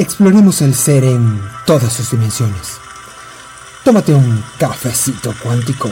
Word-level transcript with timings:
exploremos 0.00 0.62
el 0.62 0.74
ser 0.74 1.04
en 1.04 1.42
todas 1.66 1.92
sus 1.92 2.10
dimensiones. 2.10 2.78
Tómate 3.84 4.14
un 4.14 4.42
cafecito 4.58 5.34
cuántico. 5.42 5.90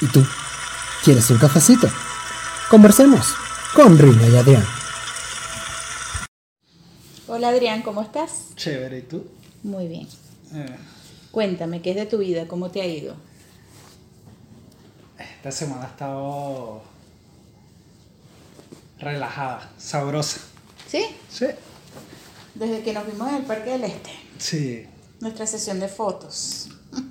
¿Y 0.00 0.06
tú? 0.06 0.26
¿Quieres 1.04 1.30
un 1.30 1.38
cafecito? 1.38 1.88
Conversemos 2.68 3.34
con 3.74 3.96
Rina 3.98 4.26
y 4.28 4.36
Adrián. 4.36 4.64
Hola 7.28 7.50
Adrián, 7.50 7.82
¿cómo 7.82 8.02
estás? 8.02 8.54
Chévere, 8.56 8.98
¿y 8.98 9.02
tú? 9.02 9.26
Muy 9.62 9.86
bien. 9.86 10.08
Eh, 10.54 10.76
Cuéntame, 11.30 11.82
¿qué 11.82 11.90
es 11.90 11.96
de 11.96 12.06
tu 12.06 12.18
vida? 12.18 12.48
¿Cómo 12.48 12.70
te 12.70 12.80
ha 12.80 12.86
ido? 12.86 13.14
esta 15.18 15.52
semana 15.52 15.84
ha 15.84 15.88
estado 15.88 16.82
relajada, 18.98 19.70
sabrosa. 19.78 20.40
¿Sí? 20.88 21.06
Sí. 21.30 21.46
Desde 22.58 22.82
que 22.82 22.92
nos 22.92 23.06
vimos 23.06 23.28
en 23.28 23.36
el 23.36 23.42
Parque 23.42 23.70
del 23.70 23.84
Este. 23.84 24.10
Sí, 24.38 24.84
Nuestra 25.20 25.46
sesión 25.46 25.78
de 25.78 25.88
fotos. 25.88 26.68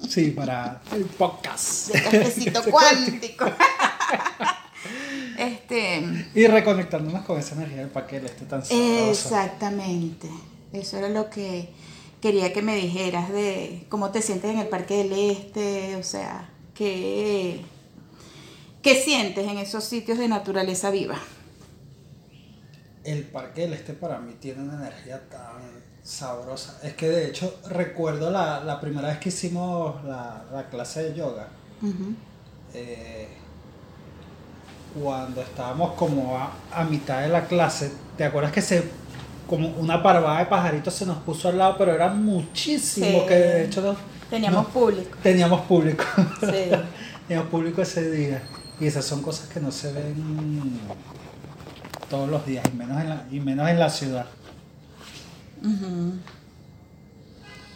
sí, 0.09 0.31
para 0.31 0.81
el 0.93 1.05
podcast. 1.05 1.89
De 1.89 2.03
cafecito 2.03 2.61
cuántico. 2.71 3.45
este. 5.37 6.03
Y 6.35 6.47
reconectándonos 6.47 7.25
con 7.25 7.39
esa 7.39 7.55
energía 7.55 7.77
del 7.77 7.89
parque 7.89 8.17
del 8.17 8.25
este 8.25 8.45
tan 8.45 8.65
sabrosa. 8.65 9.09
Exactamente. 9.09 10.29
Eso 10.73 10.97
era 10.97 11.07
lo 11.09 11.29
que 11.29 11.69
quería 12.21 12.51
que 12.51 12.61
me 12.61 12.75
dijeras 12.75 13.31
de 13.31 13.85
cómo 13.89 14.11
te 14.11 14.21
sientes 14.21 14.51
en 14.51 14.59
el 14.59 14.67
Parque 14.67 14.97
del 14.97 15.13
Este, 15.13 15.95
o 15.95 16.03
sea, 16.03 16.49
qué, 16.75 17.61
qué 18.81 18.95
sientes 19.01 19.47
en 19.47 19.57
esos 19.59 19.85
sitios 19.85 20.17
de 20.17 20.27
naturaleza 20.27 20.89
viva. 20.89 21.17
El 23.07 23.23
parque 23.23 23.61
del 23.61 23.73
este 23.73 23.93
para 23.93 24.19
mí 24.19 24.33
tiene 24.39 24.61
una 24.63 24.75
energía 24.75 25.21
tan 25.29 25.61
sabrosa. 26.03 26.79
Es 26.83 26.93
que 26.95 27.07
de 27.09 27.27
hecho 27.27 27.59
recuerdo 27.69 28.29
la, 28.31 28.59
la 28.63 28.79
primera 28.81 29.07
vez 29.09 29.17
que 29.19 29.29
hicimos 29.29 30.03
la, 30.03 30.43
la 30.51 30.69
clase 30.69 31.03
de 31.03 31.17
yoga. 31.17 31.47
Eh, 32.73 33.27
cuando 35.01 35.41
estábamos 35.41 35.93
como 35.93 36.37
a, 36.37 36.51
a 36.73 36.83
mitad 36.83 37.21
de 37.21 37.29
la 37.29 37.45
clase, 37.45 37.91
¿te 38.17 38.23
acuerdas 38.25 38.51
que 38.51 38.61
se 38.61 38.83
como 39.47 39.69
una 39.77 40.03
parvada 40.03 40.39
de 40.39 40.45
pajaritos 40.47 40.93
se 40.93 41.05
nos 41.05 41.19
puso 41.19 41.47
al 41.47 41.57
lado, 41.57 41.75
pero 41.77 41.93
eran 41.93 42.21
muchísimos 42.25 43.21
Sí. 43.21 43.27
que 43.27 43.33
de 43.35 43.65
hecho 43.65 43.81
no- 43.81 43.95
Teníamos 44.29 44.63
no- 44.63 44.69
público. 44.73 45.17
teníamos 45.23 45.61
público. 45.61 46.03
Sí. 46.41 46.69
teníamos 47.29 47.49
público 47.49 47.81
ese 47.81 48.11
día. 48.11 48.41
Y 48.79 48.87
esas 48.87 49.05
son 49.05 49.21
cosas 49.21 49.47
que 49.47 49.61
no 49.61 49.71
se 49.71 49.93
ven 49.93 50.81
todos 52.09 52.29
los 52.29 52.45
días, 52.45 52.65
y 52.71 52.75
menos 52.75 53.01
en 53.01 53.09
la, 53.09 53.25
y 53.31 53.39
menos 53.39 53.69
en 53.69 53.79
la 53.79 53.89
ciudad. 53.89 54.25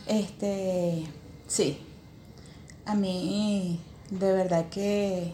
Este, 0.07 1.03
sí. 1.47 1.79
A 2.85 2.95
mí, 2.95 3.79
de 4.09 4.33
verdad 4.33 4.65
que 4.69 5.33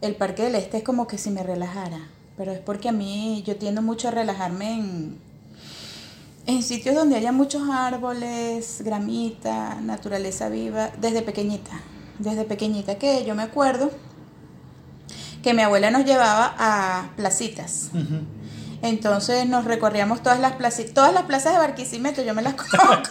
el 0.00 0.16
Parque 0.16 0.42
del 0.42 0.56
Este 0.56 0.78
es 0.78 0.84
como 0.84 1.06
que 1.06 1.18
si 1.18 1.30
me 1.30 1.42
relajara. 1.42 2.08
Pero 2.36 2.52
es 2.52 2.60
porque 2.60 2.88
a 2.88 2.92
mí 2.92 3.42
yo 3.46 3.56
tiendo 3.56 3.82
mucho 3.82 4.08
a 4.08 4.10
relajarme 4.10 4.74
en, 4.74 5.18
en 6.46 6.62
sitios 6.62 6.94
donde 6.94 7.16
haya 7.16 7.30
muchos 7.30 7.68
árboles, 7.70 8.82
gramita, 8.84 9.80
naturaleza 9.80 10.48
viva, 10.48 10.90
desde 11.00 11.22
pequeñita. 11.22 11.72
Desde 12.18 12.44
pequeñita 12.44 12.96
que 12.98 13.24
yo 13.24 13.34
me 13.34 13.42
acuerdo 13.42 13.90
que 15.42 15.54
mi 15.54 15.62
abuela 15.62 15.90
nos 15.90 16.04
llevaba 16.04 16.54
a 16.58 17.10
placitas. 17.16 17.90
Entonces 18.82 19.46
nos 19.46 19.64
recorríamos 19.64 20.22
todas 20.22 20.40
las 20.40 20.52
plazas, 20.52 20.86
todas 20.94 21.12
las 21.12 21.24
plazas 21.24 21.52
de 21.52 21.58
Barquisimeto, 21.58 22.22
yo 22.22 22.34
me 22.34 22.42
las 22.42 22.54
conozco. 22.76 23.10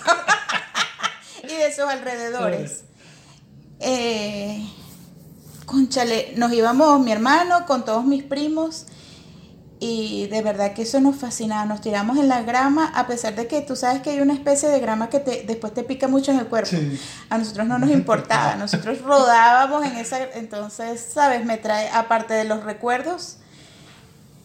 y 1.43 1.55
de 1.55 1.71
sus 1.73 1.85
alrededores. 1.85 2.83
Eh, 3.79 4.65
conchale, 5.65 6.33
nos 6.37 6.51
íbamos 6.53 6.99
mi 7.01 7.11
hermano 7.11 7.65
con 7.65 7.83
todos 7.85 8.05
mis 8.05 8.23
primos 8.23 8.85
y 9.83 10.27
de 10.27 10.43
verdad 10.43 10.73
que 10.73 10.83
eso 10.83 11.01
nos 11.01 11.15
fascinaba. 11.15 11.65
Nos 11.65 11.81
tiramos 11.81 12.19
en 12.19 12.27
la 12.27 12.43
grama, 12.43 12.91
a 12.95 13.07
pesar 13.07 13.35
de 13.35 13.47
que 13.47 13.61
tú 13.61 13.75
sabes 13.75 14.03
que 14.03 14.11
hay 14.11 14.21
una 14.21 14.35
especie 14.35 14.69
de 14.69 14.79
grama 14.79 15.09
que 15.09 15.19
te, 15.19 15.43
después 15.43 15.73
te 15.73 15.83
pica 15.83 16.07
mucho 16.07 16.31
en 16.31 16.37
el 16.37 16.45
cuerpo. 16.45 16.69
Sí. 16.69 17.01
A 17.29 17.39
nosotros 17.39 17.65
no 17.65 17.79
nos 17.79 17.89
importaba, 17.89 18.55
nosotros 18.59 19.01
rodábamos 19.01 19.83
en 19.83 19.97
esa, 19.97 20.23
entonces, 20.35 21.01
sabes, 21.11 21.43
me 21.45 21.57
trae, 21.57 21.89
aparte 21.89 22.35
de 22.35 22.43
los 22.43 22.63
recuerdos, 22.63 23.37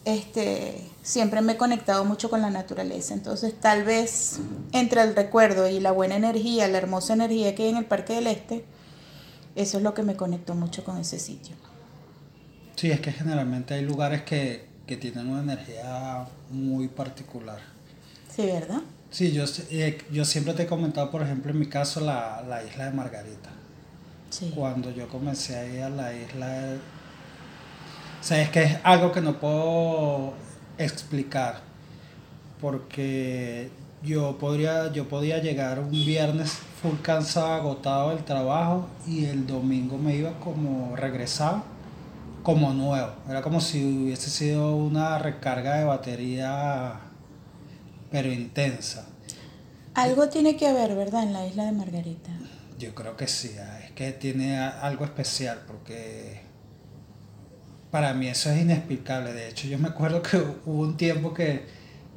este, 0.05 0.81
siempre 1.03 1.41
me 1.41 1.53
he 1.53 1.57
conectado 1.57 2.03
mucho 2.03 2.31
con 2.31 2.41
la 2.41 2.49
naturaleza. 2.49 3.13
Entonces, 3.13 3.53
tal 3.59 3.83
vez 3.83 4.39
entre 4.71 5.03
el 5.03 5.15
recuerdo 5.15 5.69
y 5.69 5.79
la 5.79 5.91
buena 5.91 6.15
energía, 6.15 6.67
la 6.67 6.79
hermosa 6.79 7.13
energía 7.13 7.53
que 7.53 7.65
hay 7.65 7.69
en 7.69 7.77
el 7.77 7.85
Parque 7.85 8.15
del 8.15 8.25
Este, 8.25 8.65
eso 9.55 9.77
es 9.77 9.83
lo 9.83 9.93
que 9.93 10.01
me 10.01 10.15
conectó 10.15 10.55
mucho 10.55 10.83
con 10.83 10.97
ese 10.97 11.19
sitio. 11.19 11.55
Sí, 12.75 12.89
es 12.89 13.01
que 13.01 13.11
generalmente 13.11 13.75
hay 13.75 13.83
lugares 13.83 14.23
que, 14.23 14.67
que 14.87 14.97
tienen 14.97 15.27
una 15.27 15.41
energía 15.41 16.25
muy 16.49 16.87
particular. 16.87 17.59
Sí, 18.33 18.45
¿verdad? 18.45 18.81
Sí, 19.11 19.31
yo, 19.31 19.43
eh, 19.69 19.97
yo 20.11 20.25
siempre 20.25 20.53
te 20.53 20.63
he 20.63 20.65
comentado, 20.65 21.11
por 21.11 21.21
ejemplo, 21.21 21.51
en 21.51 21.59
mi 21.59 21.67
caso, 21.67 21.99
la, 21.99 22.43
la 22.47 22.63
isla 22.63 22.85
de 22.85 22.91
Margarita. 22.91 23.49
Sí. 24.29 24.51
Cuando 24.55 24.91
yo 24.91 25.07
comencé 25.07 25.57
a 25.57 25.65
ir 25.65 25.81
a 25.81 25.89
la 25.89 26.13
isla, 26.13 26.75
o 28.19 28.23
sea, 28.23 28.41
es 28.41 28.49
que 28.49 28.63
es 28.63 28.77
algo 28.83 29.11
que 29.11 29.21
no 29.21 29.39
puedo 29.39 30.33
explicar, 30.77 31.59
porque 32.59 33.69
yo 34.03 34.37
podría, 34.37 34.91
yo 34.91 35.07
podía 35.07 35.39
llegar 35.39 35.79
un 35.79 35.91
viernes 35.91 36.51
full 36.81 36.97
cansado, 37.01 37.53
agotado 37.53 38.09
del 38.09 38.23
trabajo, 38.23 38.87
y 39.07 39.25
el 39.25 39.47
domingo 39.47 39.97
me 39.97 40.15
iba 40.15 40.33
como 40.39 40.95
regresaba, 40.95 41.63
como 42.47 42.73
nuevo. 42.73 43.11
Era 43.29 43.41
como 43.41 43.59
si 43.59 43.83
hubiese 43.83 44.29
sido 44.29 44.77
una 44.77 45.19
recarga 45.19 45.75
de 45.79 45.83
batería, 45.83 46.93
pero 48.09 48.31
intensa. 48.31 49.05
Algo 49.95 50.29
tiene 50.29 50.55
que 50.55 50.65
haber, 50.65 50.95
¿verdad? 50.95 51.23
En 51.23 51.33
la 51.33 51.45
isla 51.45 51.65
de 51.65 51.73
Margarita. 51.73 52.29
Yo 52.79 52.95
creo 52.95 53.17
que 53.17 53.27
sí, 53.27 53.51
ah, 53.59 53.79
es 53.83 53.91
que 53.91 54.13
tiene 54.13 54.57
algo 54.57 55.03
especial 55.03 55.59
porque 55.67 56.39
para 57.91 58.13
mí 58.13 58.27
eso 58.27 58.49
es 58.49 58.61
inexplicable. 58.61 59.33
De 59.33 59.49
hecho, 59.49 59.67
yo 59.67 59.77
me 59.77 59.89
acuerdo 59.89 60.21
que 60.21 60.37
hubo 60.37 60.83
un 60.83 60.95
tiempo 60.95 61.33
que 61.33 61.65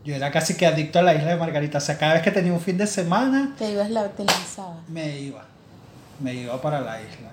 yo 0.05 0.15
era 0.15 0.31
casi 0.31 0.55
que 0.55 0.65
adicto 0.65 1.01
a 1.01 1.03
la 1.03 1.13
isla 1.17 1.31
de 1.31 1.39
Margarita. 1.39 1.79
O 1.79 1.81
sea, 1.81 1.99
cada 1.99 2.15
vez 2.15 2.23
que 2.23 2.31
tenía 2.31 2.53
un 2.53 2.61
fin 2.61 2.79
de 2.79 2.87
semana, 2.87 3.57
Te 3.59 3.73
ibas, 3.73 3.91
la, 3.91 4.07
te 4.11 4.25
lanzabas. 4.25 4.89
me 4.89 5.19
iba. 5.19 5.45
Me 6.21 6.35
iba 6.35 6.63
para 6.63 6.81
la 6.83 7.03
isla. 7.03 7.31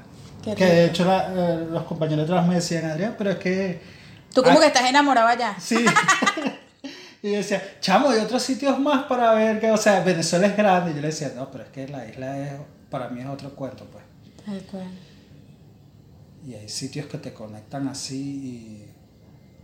Qué 0.56 0.56
que 0.56 0.66
de 0.66 0.86
hecho 0.86 1.06
la- 1.06 1.34
eh, 1.34 1.68
los 1.72 1.84
compañeros 1.84 2.24
de 2.24 2.28
trabajo 2.28 2.48
me 2.48 2.56
decían, 2.56 2.86
Adrián, 2.86 3.16
pero 3.18 3.32
es 3.32 3.38
que... 3.38 3.82
Tú 4.34 4.44
como 4.44 4.58
Ah, 4.58 4.62
que 4.62 4.68
estás 4.68 4.90
enamorado 4.90 5.28
allá. 5.28 5.56
Sí. 5.60 5.84
y 7.24 7.30
decía, 7.30 7.62
chamo, 7.80 8.10
hay 8.10 8.20
otros 8.20 8.44
sitios 8.44 8.80
más 8.80 9.06
para 9.06 9.34
ver 9.34 9.60
que, 9.60 9.72
o 9.72 9.78
sea, 9.78 10.02
Venezuela 10.02 10.48
es 10.48 10.56
grande. 10.58 10.92
Y 10.92 10.96
yo 10.96 11.02
le 11.02 11.08
decía, 11.08 11.32
no, 11.36 11.50
pero 11.52 11.64
es 11.64 11.70
que 11.72 11.88
la 11.88 12.06
isla 12.08 12.38
es, 12.38 12.54
para 12.90 13.10
mí 13.10 13.22
es 13.22 13.28
otro 13.28 13.56
cuento, 13.56 13.86
pues. 13.86 14.04
Tal 14.46 14.62
cual. 14.64 14.88
Y 16.46 16.54
hay 16.54 16.70
sitios 16.70 17.08
que 17.08 17.18
te 17.18 17.34
conectan 17.34 17.88
así 17.88 18.86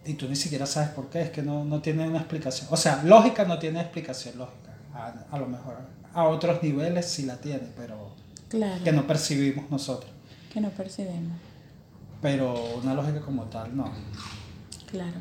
y, 0.05 0.11
y 0.11 0.13
tú 0.15 0.27
ni 0.27 0.35
siquiera 0.35 0.65
sabes 0.65 0.89
por 0.89 1.09
qué, 1.09 1.21
es 1.21 1.29
que 1.29 1.41
no, 1.41 1.63
no 1.63 1.81
tiene 1.81 2.07
una 2.07 2.19
explicación. 2.19 2.67
O 2.71 2.77
sea, 2.77 3.01
lógica 3.03 3.45
no 3.45 3.59
tiene 3.59 3.79
explicación 3.79 4.38
lógica. 4.38 4.71
A, 4.94 5.13
a 5.31 5.39
lo 5.39 5.45
mejor 5.47 5.77
a 6.13 6.25
otros 6.25 6.61
niveles 6.61 7.05
sí 7.09 7.23
la 7.23 7.38
tiene, 7.38 7.67
pero 7.77 8.13
Claro. 8.50 8.83
que 8.83 8.91
no 8.91 9.07
percibimos 9.07 9.69
nosotros. 9.71 10.11
Que 10.53 10.61
no 10.61 10.69
percibimos. 10.69 11.37
Pero 12.21 12.75
una 12.81 12.93
lógica 12.93 13.19
como 13.21 13.43
tal, 13.43 13.75
no. 13.75 13.91
Claro. 14.89 15.17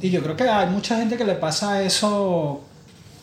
Y 0.00 0.10
yo 0.10 0.22
creo 0.22 0.36
que 0.36 0.44
hay 0.48 0.68
mucha 0.68 0.96
gente 0.96 1.16
que 1.16 1.24
le 1.24 1.34
pasa 1.34 1.82
eso 1.82 2.60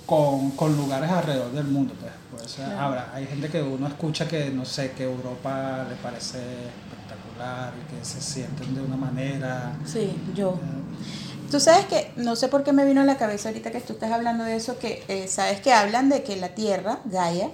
con, 0.06 0.51
con 0.51 0.76
lugares 0.76 1.09
alrededor 1.09 1.52
del 1.52 1.66
mundo. 1.66 1.93
Pues. 1.99 2.11
Pues, 2.31 2.53
Claro. 2.55 2.79
Ahora, 2.79 3.11
hay 3.14 3.26
gente 3.28 3.47
que 3.49 3.61
uno 3.61 3.87
escucha 3.87 4.28
que, 4.28 4.49
no 4.49 4.66
sé, 4.66 4.91
que 4.93 5.03
Europa 5.03 5.85
le 5.87 5.96
parece 5.97 6.40
espectacular 6.40 7.73
y 7.78 7.96
que 7.96 8.03
se 8.03 8.20
sienten 8.22 8.73
de 8.73 8.82
una 8.82 8.97
manera. 8.97 9.73
Sí, 9.85 10.11
yo. 10.35 10.52
eh, 10.55 11.49
Tú 11.52 11.59
sabes 11.59 11.85
que, 11.85 12.11
no 12.16 12.35
sé 12.35 12.47
por 12.47 12.64
qué 12.64 12.73
me 12.73 12.85
vino 12.85 13.02
a 13.02 13.05
la 13.05 13.17
cabeza 13.17 13.49
ahorita 13.49 13.72
que 13.72 13.82
tú 13.82 13.93
estás 13.93 14.11
hablando 14.11 14.43
de 14.43 14.55
eso, 14.55 14.78
que 14.79 15.03
eh, 15.08 15.28
sabes 15.28 15.61
que 15.61 15.73
hablan 15.73 16.09
de 16.09 16.23
que 16.23 16.35
la 16.37 16.49
Tierra, 16.49 16.99
Gaia, 17.05 17.49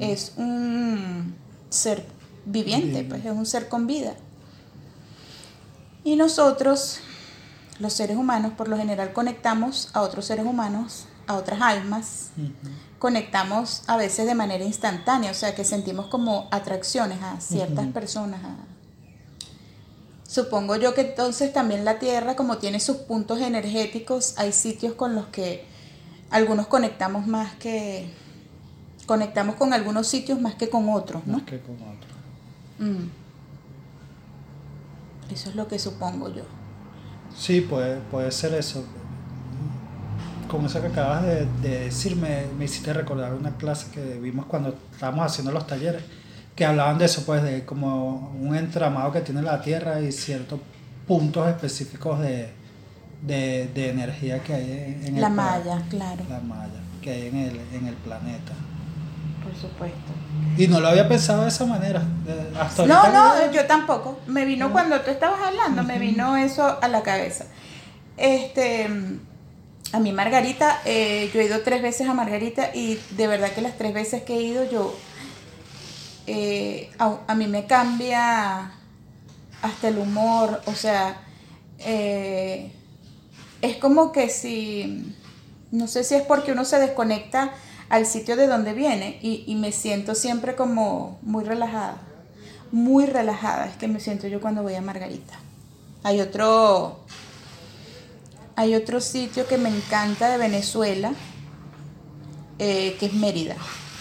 es 0.00 0.34
un 0.36 1.34
ser 1.68 2.04
viviente, 2.44 3.04
pues 3.08 3.24
es 3.24 3.32
un 3.32 3.46
ser 3.46 3.68
con 3.68 3.86
vida. 3.86 4.14
Y 6.04 6.16
nosotros, 6.16 7.00
los 7.78 7.92
seres 7.92 8.16
humanos, 8.16 8.52
por 8.56 8.68
lo 8.68 8.76
general 8.76 9.12
conectamos 9.12 9.90
a 9.92 10.00
otros 10.02 10.24
seres 10.24 10.46
humanos, 10.46 11.06
a 11.26 11.34
otras 11.34 11.60
almas, 11.60 12.30
conectamos 12.98 13.82
a 13.86 13.96
veces 13.96 14.26
de 14.26 14.34
manera 14.34 14.64
instantánea, 14.64 15.30
o 15.30 15.34
sea 15.34 15.54
que 15.54 15.64
sentimos 15.64 16.06
como 16.06 16.48
atracciones 16.50 17.18
a 17.22 17.40
ciertas 17.40 17.86
personas. 17.88 18.42
a- 18.44 18.56
Supongo 20.26 20.76
yo 20.76 20.94
que 20.94 21.00
entonces 21.02 21.52
también 21.52 21.84
la 21.84 21.98
Tierra, 21.98 22.36
como 22.36 22.58
tiene 22.58 22.78
sus 22.78 22.98
puntos 22.98 23.40
energéticos, 23.40 24.34
hay 24.38 24.52
sitios 24.52 24.94
con 24.94 25.14
los 25.16 25.26
que 25.26 25.64
algunos 26.30 26.68
conectamos 26.68 27.26
más 27.26 27.54
que, 27.56 28.08
conectamos 29.06 29.56
con 29.56 29.72
algunos 29.72 30.06
sitios 30.06 30.40
más 30.40 30.54
que 30.54 30.70
con 30.70 30.88
otros, 30.88 31.26
¿no? 31.26 31.34
Más 31.38 31.42
que 31.42 31.60
con 31.60 31.74
otros. 31.74 32.09
Mm. 32.80 33.10
Eso 35.30 35.48
es 35.50 35.56
lo 35.56 35.66
que 35.68 35.78
supongo 35.78 36.28
yo. 36.28 36.44
Sí, 37.34 37.60
puede, 37.62 38.00
puede 38.02 38.30
ser 38.32 38.54
eso. 38.54 38.84
Con 40.48 40.66
eso 40.66 40.80
que 40.80 40.88
acabas 40.88 41.22
de, 41.24 41.46
de 41.62 41.80
decir, 41.84 42.16
me, 42.16 42.46
me 42.58 42.64
hiciste 42.64 42.92
recordar 42.92 43.34
una 43.34 43.56
clase 43.56 43.90
que 43.92 44.18
vimos 44.18 44.46
cuando 44.46 44.76
estábamos 44.92 45.24
haciendo 45.26 45.52
los 45.52 45.66
talleres, 45.66 46.04
que 46.56 46.64
hablaban 46.64 46.98
de 46.98 47.04
eso, 47.06 47.24
pues, 47.24 47.42
de 47.42 47.64
como 47.64 48.30
un 48.40 48.56
entramado 48.56 49.12
que 49.12 49.20
tiene 49.20 49.42
la 49.42 49.60
Tierra 49.62 50.00
y 50.00 50.12
ciertos 50.12 50.60
puntos 51.06 51.48
específicos 51.48 52.18
de, 52.20 52.52
de, 53.22 53.68
de 53.74 53.90
energía 53.90 54.42
que 54.42 54.54
hay 54.54 55.00
en 55.04 55.16
el 55.18 55.20
La 55.20 55.28
malla, 55.30 55.86
claro, 55.88 56.24
La 56.28 56.40
malla 56.40 56.80
que 57.00 57.10
hay 57.12 57.28
en 57.28 57.36
el, 57.36 57.60
en 57.72 57.86
el 57.86 57.94
planeta. 57.96 58.52
por 59.42 59.54
supuesto. 59.56 60.09
Y 60.60 60.68
no 60.68 60.78
lo 60.78 60.88
había 60.88 61.08
pensado 61.08 61.44
de 61.44 61.48
esa 61.48 61.64
manera. 61.64 62.02
Hasta 62.60 62.84
No, 62.84 62.98
ahorita 62.98 63.46
no, 63.46 63.52
yo 63.52 63.64
tampoco. 63.64 64.18
Me 64.26 64.44
vino 64.44 64.70
cuando 64.72 65.00
tú 65.00 65.10
estabas 65.10 65.40
hablando, 65.40 65.82
me 65.84 65.98
vino 65.98 66.36
eso 66.36 66.78
a 66.82 66.86
la 66.88 67.02
cabeza. 67.02 67.46
Este, 68.18 68.86
a 69.92 70.00
mí 70.00 70.12
Margarita, 70.12 70.82
eh, 70.84 71.30
yo 71.32 71.40
he 71.40 71.44
ido 71.44 71.62
tres 71.62 71.80
veces 71.80 72.06
a 72.06 72.12
Margarita 72.12 72.74
y 72.74 73.00
de 73.12 73.26
verdad 73.26 73.52
que 73.52 73.62
las 73.62 73.78
tres 73.78 73.94
veces 73.94 74.22
que 74.22 74.34
he 74.34 74.42
ido 74.42 74.70
yo, 74.70 74.94
eh, 76.26 76.90
a, 76.98 77.20
a 77.26 77.34
mí 77.34 77.46
me 77.46 77.64
cambia 77.64 78.72
hasta 79.62 79.88
el 79.88 79.96
humor, 79.96 80.60
o 80.66 80.74
sea, 80.74 81.22
eh, 81.78 82.70
es 83.62 83.76
como 83.78 84.12
que 84.12 84.28
si, 84.28 85.16
no 85.70 85.86
sé 85.86 86.04
si 86.04 86.16
es 86.16 86.22
porque 86.22 86.52
uno 86.52 86.66
se 86.66 86.78
desconecta 86.78 87.50
al 87.90 88.06
sitio 88.06 88.36
de 88.36 88.46
donde 88.46 88.72
viene 88.72 89.18
y, 89.20 89.44
y 89.46 89.54
me 89.56 89.72
siento 89.72 90.14
siempre 90.14 90.56
como 90.56 91.18
muy 91.22 91.44
relajada, 91.44 91.96
muy 92.72 93.04
relajada, 93.04 93.66
es 93.66 93.76
que 93.76 93.88
me 93.88 94.00
siento 94.00 94.26
yo 94.28 94.40
cuando 94.40 94.62
voy 94.62 94.74
a 94.76 94.80
Margarita. 94.80 95.34
Hay 96.02 96.20
otro, 96.20 97.00
hay 98.56 98.74
otro 98.74 99.00
sitio 99.00 99.46
que 99.46 99.58
me 99.58 99.68
encanta 99.68 100.30
de 100.30 100.38
Venezuela, 100.38 101.12
eh, 102.58 102.96
que 102.98 103.06
es 103.06 103.12
Mérida. 103.12 103.56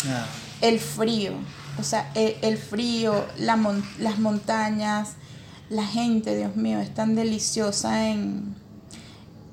Ah, 0.08 0.26
el 0.62 0.80
frío, 0.80 1.34
o 1.80 1.84
sea, 1.84 2.12
el, 2.16 2.36
el 2.42 2.58
frío, 2.58 3.26
la 3.38 3.56
mon- 3.56 3.84
las 3.98 4.20
montañas, 4.20 5.14
la 5.70 5.86
gente, 5.86 6.36
Dios 6.38 6.56
mío, 6.56 6.80
es 6.80 6.94
tan 6.94 7.16
deliciosa 7.16 8.10
en, 8.10 8.56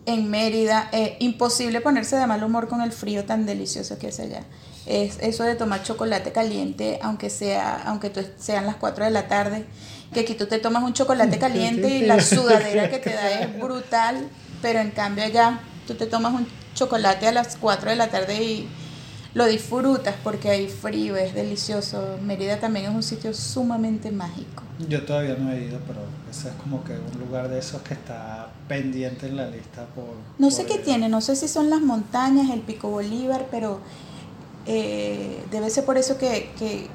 en 0.06 0.30
Mérida. 0.30 0.88
Eh, 0.92 1.16
imposible 1.20 1.80
ponerse 1.80 2.16
de 2.16 2.26
mal 2.26 2.42
humor 2.42 2.68
con 2.68 2.80
el 2.80 2.92
frío 2.92 3.24
tan 3.24 3.46
delicioso 3.46 3.98
que 3.98 4.08
es 4.08 4.20
allá. 4.20 4.44
Es 4.86 5.18
eso 5.20 5.42
de 5.42 5.56
tomar 5.56 5.82
chocolate 5.82 6.32
caliente, 6.32 6.98
aunque 7.02 7.28
sea, 7.28 7.82
aunque 7.86 8.12
sean 8.38 8.66
las 8.66 8.76
4 8.76 9.04
de 9.04 9.10
la 9.10 9.26
tarde, 9.26 9.66
que 10.14 10.20
aquí 10.20 10.34
tú 10.34 10.46
te 10.46 10.58
tomas 10.58 10.84
un 10.84 10.92
chocolate 10.92 11.38
caliente 11.40 11.88
y 11.88 12.06
la 12.06 12.22
sudadera 12.22 12.88
que 12.88 12.98
te 12.98 13.12
da 13.12 13.30
es 13.40 13.60
brutal, 13.60 14.28
pero 14.62 14.78
en 14.78 14.90
cambio 14.90 15.24
allá 15.24 15.60
tú 15.86 15.94
te 15.94 16.06
tomas 16.06 16.34
un 16.34 16.46
chocolate 16.74 17.26
a 17.26 17.32
las 17.32 17.56
4 17.56 17.90
de 17.90 17.96
la 17.96 18.08
tarde 18.08 18.42
y 18.42 18.68
lo 19.36 19.44
disfrutas 19.46 20.14
porque 20.24 20.48
hay 20.48 20.66
frío, 20.68 21.14
es 21.16 21.34
delicioso. 21.34 22.16
Mérida 22.24 22.58
también 22.58 22.86
es 22.86 22.94
un 22.94 23.02
sitio 23.02 23.34
sumamente 23.34 24.10
mágico. 24.10 24.62
yo 24.88 25.04
todavía 25.04 25.36
no 25.38 25.52
he 25.52 25.64
ido, 25.66 25.78
pero 25.86 26.00
ese 26.30 26.48
es 26.48 26.54
como 26.54 26.82
que 26.84 26.92
un 26.94 27.20
lugar 27.20 27.48
de 27.48 27.58
esos 27.58 27.82
que 27.82 27.92
está 27.94 28.48
pendiente 28.66 29.26
en 29.28 29.36
la 29.36 29.46
lista 29.50 29.84
por... 29.94 30.06
No 30.38 30.50
sé 30.50 30.62
por 30.64 30.72
qué 30.72 30.78
tiene, 30.78 31.08
no 31.10 31.20
sé 31.20 31.36
si 31.36 31.48
son 31.48 31.68
las 31.68 31.82
montañas, 31.82 32.50
el 32.50 32.60
Pico 32.60 32.88
Bolívar, 32.88 33.46
pero 33.50 33.80
eh, 34.66 35.44
debe 35.50 35.68
ser 35.70 35.84
por 35.84 35.98
eso 35.98 36.16
que, 36.18 36.50
que- 36.58 36.88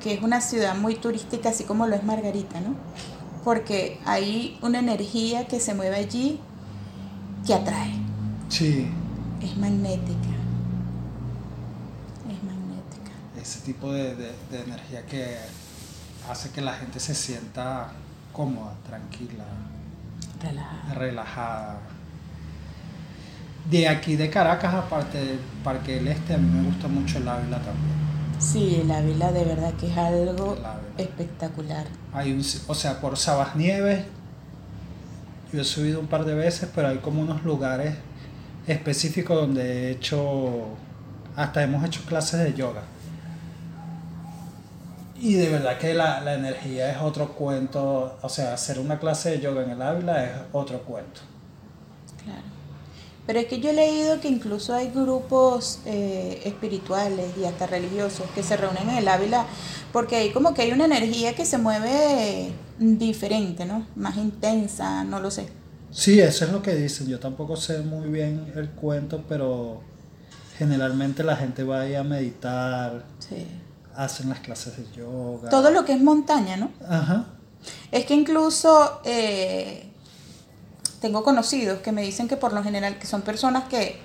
que 0.00 0.14
es 0.14 0.22
una 0.22 0.40
ciudad 0.40 0.76
muy 0.76 0.94
turística, 0.94 1.48
así 1.48 1.64
como 1.64 1.86
lo 1.88 1.96
es 1.96 2.04
Margarita, 2.04 2.60
¿no? 2.60 2.76
Porque 3.44 3.98
hay 4.06 4.56
una 4.62 4.78
energía 4.78 5.48
que 5.48 5.58
se 5.58 5.74
mueve 5.74 5.96
allí 5.96 6.38
que 7.44 7.54
atrae, 7.54 7.92
Sí, 8.48 8.86
es 9.42 9.56
magnética. 9.56 10.28
Es 12.30 12.42
magnética. 12.44 13.10
Ese 13.48 13.60
tipo 13.60 13.92
de, 13.92 14.14
de- 14.14 14.32
de 14.50 14.62
energía 14.62 15.04
que 15.06 15.36
hace 16.30 16.50
que 16.50 16.60
la 16.60 16.74
gente 16.74 17.00
se 17.00 17.14
sienta 17.14 17.88
cómoda, 18.32 18.74
tranquila, 18.86 19.44
Relajada. 20.42 20.94
relajada. 20.94 21.78
De 23.70 23.88
aquí 23.88 24.16
de 24.16 24.30
Caracas, 24.30 24.72
aparte 24.74 25.18
del 25.18 25.38
Parque 25.64 25.96
del 25.96 26.08
Este, 26.08 26.34
a 26.34 26.38
mí 26.38 26.48
me 26.48 26.68
gusta 26.68 26.88
mucho 26.88 27.18
el 27.18 27.28
Ávila 27.28 27.56
también. 27.58 27.98
Sí, 28.38 28.80
el 28.82 28.90
Ávila 28.90 29.32
de 29.32 29.44
verdad 29.44 29.74
que 29.74 29.88
es 29.90 29.96
algo 29.98 30.56
espectacular. 30.96 31.86
Hay 32.12 32.32
un, 32.32 32.42
o 32.66 32.74
sea, 32.74 33.00
por 33.00 33.16
Sabas 33.16 33.56
Nieves, 33.56 34.04
yo 35.52 35.60
he 35.60 35.64
subido 35.64 36.00
un 36.00 36.06
par 36.06 36.24
de 36.24 36.34
veces, 36.34 36.68
pero 36.74 36.88
hay 36.88 36.98
como 36.98 37.20
unos 37.20 37.42
lugares 37.44 37.94
específicos 38.66 39.36
donde 39.36 39.88
he 39.88 39.90
hecho, 39.92 40.68
hasta 41.36 41.62
hemos 41.62 41.84
hecho 41.84 42.02
clases 42.06 42.40
de 42.40 42.54
yoga. 42.54 42.82
Y 45.20 45.34
de 45.34 45.48
verdad 45.48 45.78
que 45.78 45.94
la, 45.94 46.20
la 46.20 46.34
energía 46.34 46.92
es 46.92 47.02
otro 47.02 47.32
cuento, 47.34 48.18
o 48.22 48.28
sea, 48.28 48.54
hacer 48.54 48.78
una 48.78 48.98
clase 49.00 49.30
de 49.32 49.40
yoga 49.40 49.64
en 49.64 49.70
el 49.70 49.82
Ávila 49.82 50.24
es 50.24 50.30
otro 50.52 50.80
cuento. 50.82 51.20
Claro. 52.22 52.42
Pero 53.26 53.40
es 53.40 53.46
que 53.46 53.60
yo 53.60 53.70
he 53.70 53.74
leído 53.74 54.20
que 54.20 54.28
incluso 54.28 54.74
hay 54.74 54.90
grupos 54.90 55.80
eh, 55.84 56.40
espirituales 56.44 57.26
y 57.36 57.44
hasta 57.44 57.66
religiosos 57.66 58.26
que 58.34 58.42
se 58.42 58.56
reúnen 58.56 58.88
en 58.88 58.96
el 58.96 59.08
Ávila 59.08 59.44
porque 59.92 60.16
ahí 60.16 60.30
como 60.30 60.54
que 60.54 60.62
hay 60.62 60.72
una 60.72 60.84
energía 60.84 61.34
que 61.34 61.44
se 61.44 61.58
mueve 61.58 62.52
diferente, 62.78 63.66
¿no? 63.66 63.86
Más 63.96 64.16
intensa, 64.16 65.04
no 65.04 65.20
lo 65.20 65.30
sé. 65.30 65.48
Sí, 65.90 66.20
eso 66.20 66.44
es 66.44 66.52
lo 66.52 66.62
que 66.62 66.74
dicen. 66.74 67.08
Yo 67.08 67.18
tampoco 67.18 67.56
sé 67.56 67.80
muy 67.80 68.08
bien 68.08 68.52
el 68.54 68.70
cuento, 68.70 69.24
pero 69.28 69.80
generalmente 70.58 71.24
la 71.24 71.36
gente 71.36 71.64
va 71.64 71.82
ahí 71.82 71.94
a 71.94 72.04
meditar, 72.04 73.04
Sí. 73.18 73.46
Hacen 73.98 74.28
las 74.28 74.38
clases 74.38 74.76
de 74.76 74.86
yoga. 74.96 75.50
Todo 75.50 75.72
lo 75.72 75.84
que 75.84 75.92
es 75.92 76.00
montaña, 76.00 76.56
¿no? 76.56 76.70
Ajá. 76.88 77.26
Es 77.90 78.06
que 78.06 78.14
incluso 78.14 79.00
eh, 79.04 79.90
tengo 81.00 81.24
conocidos 81.24 81.80
que 81.80 81.90
me 81.90 82.02
dicen 82.02 82.28
que 82.28 82.36
por 82.36 82.52
lo 82.52 82.62
general 82.62 83.00
que 83.00 83.08
son 83.08 83.22
personas 83.22 83.64
que, 83.64 83.98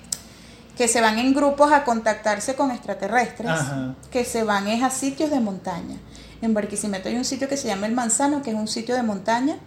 que 0.76 0.88
se 0.88 1.00
van 1.00 1.20
en 1.20 1.32
grupos 1.32 1.70
a 1.72 1.84
contactarse 1.84 2.56
con 2.56 2.72
extraterrestres, 2.72 3.48
Ajá. 3.48 3.94
que 4.10 4.24
se 4.24 4.42
van 4.42 4.66
es 4.66 4.82
a 4.82 4.90
sitios 4.90 5.30
de 5.30 5.38
montaña. 5.38 5.96
En 6.42 6.54
Barquisimeto 6.54 7.08
hay 7.08 7.14
un 7.14 7.24
sitio 7.24 7.48
que 7.48 7.56
se 7.56 7.68
llama 7.68 7.86
El 7.86 7.92
Manzano, 7.92 8.42
que 8.42 8.50
es 8.50 8.56
un 8.56 8.66
sitio 8.66 8.96
de 8.96 9.04
montaña, 9.04 9.58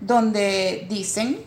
donde 0.00 0.86
dicen, 0.88 1.40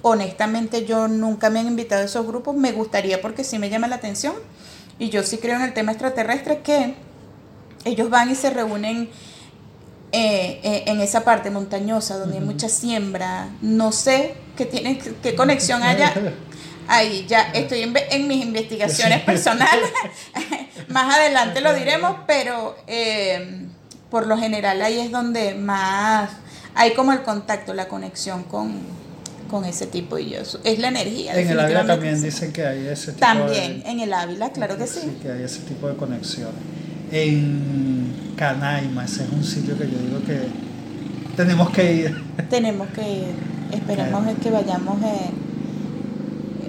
honestamente 0.00 0.86
yo 0.86 1.06
nunca 1.06 1.50
me 1.50 1.60
han 1.60 1.66
invitado 1.66 2.00
a 2.00 2.06
esos 2.06 2.26
grupos, 2.26 2.56
me 2.56 2.72
gustaría 2.72 3.20
porque 3.20 3.44
sí 3.44 3.58
me 3.58 3.68
llama 3.68 3.88
la 3.88 3.96
atención, 3.96 4.34
y 4.98 5.10
yo 5.10 5.22
sí 5.22 5.36
creo 5.36 5.56
en 5.56 5.62
el 5.62 5.74
tema 5.74 5.92
extraterrestre, 5.92 6.62
que 6.62 7.11
ellos 7.84 8.10
van 8.10 8.30
y 8.30 8.34
se 8.34 8.50
reúnen 8.50 9.08
eh, 10.12 10.60
eh, 10.62 10.84
en 10.86 11.00
esa 11.00 11.24
parte 11.24 11.50
montañosa 11.50 12.18
donde 12.18 12.38
hay 12.38 12.44
mucha 12.44 12.68
siembra. 12.68 13.48
No 13.62 13.92
sé 13.92 14.34
qué 14.56 14.66
tiene, 14.66 14.98
qué 15.22 15.34
conexión 15.34 15.82
haya. 15.82 16.12
Ahí 16.88 17.24
ya 17.26 17.42
estoy 17.54 17.82
en, 17.82 17.94
en 18.10 18.28
mis 18.28 18.44
investigaciones 18.44 19.22
personales. 19.22 19.90
más 20.88 21.16
adelante 21.16 21.60
lo 21.60 21.74
diremos, 21.74 22.16
pero 22.26 22.76
eh, 22.86 23.66
por 24.10 24.26
lo 24.26 24.36
general 24.36 24.82
ahí 24.82 24.98
es 25.00 25.10
donde 25.10 25.54
más 25.54 26.30
hay 26.74 26.92
como 26.92 27.12
el 27.12 27.22
contacto, 27.22 27.72
la 27.72 27.88
conexión 27.88 28.44
con, 28.44 28.80
con 29.50 29.64
ese 29.64 29.86
tipo 29.86 30.18
y 30.18 30.30
yo. 30.30 30.40
Es 30.40 30.78
la 30.78 30.88
energía. 30.88 31.34
En 31.38 31.48
el 31.48 31.58
Ávila 31.60 31.86
también 31.86 32.18
sí. 32.18 32.26
dicen 32.26 32.52
que 32.52 32.66
hay 32.66 32.86
ese 32.86 33.12
tipo 33.12 33.20
También, 33.20 33.82
de... 33.82 33.90
en 33.90 34.00
el 34.00 34.12
Ávila, 34.12 34.52
claro 34.52 34.76
que 34.76 34.86
sí. 34.86 35.18
que 35.22 35.32
hay 35.32 35.42
ese 35.42 35.60
tipo 35.60 35.88
de 35.88 35.96
conexiones. 35.96 36.81
En 37.12 38.34
Canaima, 38.36 39.04
ese 39.04 39.24
es 39.24 39.30
un 39.30 39.44
sitio 39.44 39.76
que 39.76 39.84
yo 39.84 39.98
digo 39.98 40.22
que 40.24 40.48
tenemos 41.36 41.68
que 41.70 41.94
ir. 41.94 42.24
Tenemos 42.48 42.88
que 42.88 43.02
ir. 43.02 43.34
Esperemos 43.70 44.24
que 44.38 44.50
vayamos 44.50 44.98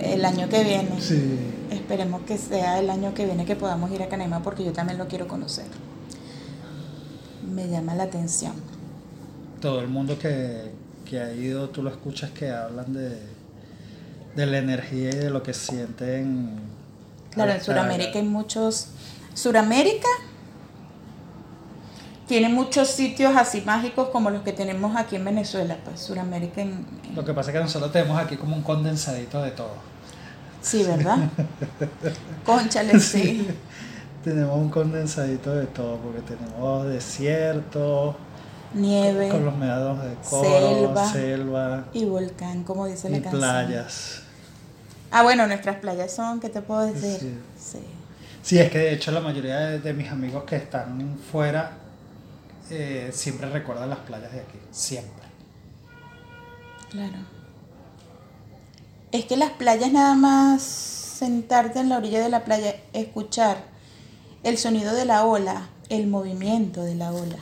el 0.01 0.25
año 0.25 0.49
que 0.49 0.63
viene. 0.65 0.99
Sí. 0.99 1.37
Esperemos 1.71 2.23
que 2.23 2.37
sea 2.37 2.79
el 2.79 2.89
año 2.89 3.13
que 3.13 3.25
viene 3.25 3.45
que 3.45 3.55
podamos 3.55 3.89
ir 3.91 4.03
a 4.03 4.09
Canaima 4.09 4.43
porque 4.43 4.65
yo 4.65 4.73
también 4.73 4.97
lo 4.97 5.07
quiero 5.07 5.29
conocer. 5.29 5.65
Me 7.49 7.69
llama 7.69 7.95
la 7.95 8.03
atención. 8.03 8.53
Todo 9.61 9.79
el 9.79 9.87
mundo 9.87 10.19
que, 10.19 10.71
que 11.09 11.21
ha 11.21 11.33
ido, 11.33 11.69
tú 11.69 11.83
lo 11.83 11.89
escuchas 11.89 12.31
que 12.31 12.51
hablan 12.51 12.91
de, 12.91 13.17
de 14.35 14.45
la 14.45 14.57
energía 14.57 15.09
y 15.09 15.15
de 15.15 15.29
lo 15.29 15.41
que 15.41 15.53
sienten. 15.53 16.49
Claro, 17.31 17.53
en 17.53 17.61
Sudamérica 17.61 18.19
hay 18.19 18.25
muchos. 18.25 18.87
Sudamérica 19.33 20.07
tiene 22.27 22.49
muchos 22.49 22.87
sitios 22.89 23.35
así 23.35 23.61
mágicos 23.61 24.09
como 24.09 24.29
los 24.29 24.41
que 24.43 24.53
tenemos 24.53 24.95
aquí 24.95 25.15
en 25.17 25.25
Venezuela. 25.25 25.77
Pues 25.83 25.99
Sudamérica 25.99 26.61
en, 26.61 26.85
en- 27.09 27.15
Lo 27.15 27.23
que 27.25 27.33
pasa 27.33 27.51
es 27.51 27.57
que 27.57 27.63
nosotros 27.63 27.91
tenemos 27.91 28.17
aquí 28.19 28.37
como 28.37 28.55
un 28.55 28.63
condensadito 28.63 29.41
de 29.41 29.51
todo. 29.51 29.73
Sí, 30.61 30.83
¿verdad? 30.83 31.17
Conchale, 32.45 32.99
sí. 32.99 33.47
tenemos 34.23 34.57
un 34.57 34.69
condensadito 34.69 35.53
de 35.53 35.65
todo, 35.67 35.97
porque 35.97 36.21
tenemos 36.21 36.85
desierto, 36.87 38.15
Nieve, 38.73 39.27
con 39.29 39.43
los 39.45 39.55
meados 39.57 40.01
de 40.03 40.15
coro, 40.29 40.43
selva, 40.49 41.11
selva 41.11 41.83
y 41.93 42.05
volcán, 42.05 42.63
como 42.63 42.85
dice 42.87 43.09
la 43.09 43.17
y 43.17 43.21
canción. 43.21 43.41
playas. 43.41 44.21
Ah, 45.11 45.23
bueno, 45.23 45.45
nuestras 45.47 45.75
playas 45.77 46.11
son, 46.13 46.39
¿qué 46.39 46.49
te 46.49 46.61
puedo 46.61 46.81
decir? 46.85 47.19
Sí. 47.19 47.37
Sí. 47.59 47.79
Sí, 48.41 48.59
es 48.59 48.71
que 48.71 48.77
de 48.79 48.93
hecho 48.93 49.11
la 49.11 49.19
mayoría 49.19 49.59
de, 49.59 49.79
de 49.79 49.93
mis 49.93 50.09
amigos 50.09 50.43
que 50.45 50.55
están 50.55 51.17
fuera 51.31 51.71
eh, 52.69 53.11
siempre 53.13 53.49
recuerdan 53.49 53.89
las 53.89 53.99
playas 53.99 54.31
de 54.31 54.41
aquí, 54.41 54.59
siempre. 54.71 55.23
Claro. 56.89 57.17
Es 59.11 59.25
que 59.25 59.37
las 59.37 59.51
playas 59.51 59.91
nada 59.91 60.15
más 60.15 60.61
sentarte 60.63 61.79
en 61.79 61.89
la 61.89 61.97
orilla 61.97 62.21
de 62.21 62.29
la 62.29 62.43
playa, 62.43 62.75
escuchar 62.93 63.63
el 64.43 64.57
sonido 64.57 64.93
de 64.93 65.05
la 65.05 65.25
ola, 65.25 65.69
el 65.89 66.07
movimiento 66.07 66.83
de 66.83 66.95
la 66.95 67.11
ola, 67.11 67.37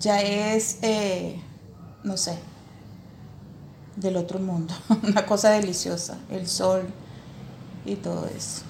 ya 0.00 0.20
es, 0.20 0.78
eh, 0.82 1.40
no 2.04 2.16
sé, 2.16 2.38
del 3.96 4.16
otro 4.16 4.38
mundo, 4.38 4.74
una 5.02 5.24
cosa 5.26 5.50
deliciosa, 5.50 6.18
el 6.30 6.46
sol 6.46 6.86
y 7.84 7.96
todo 7.96 8.26
eso. 8.26 8.67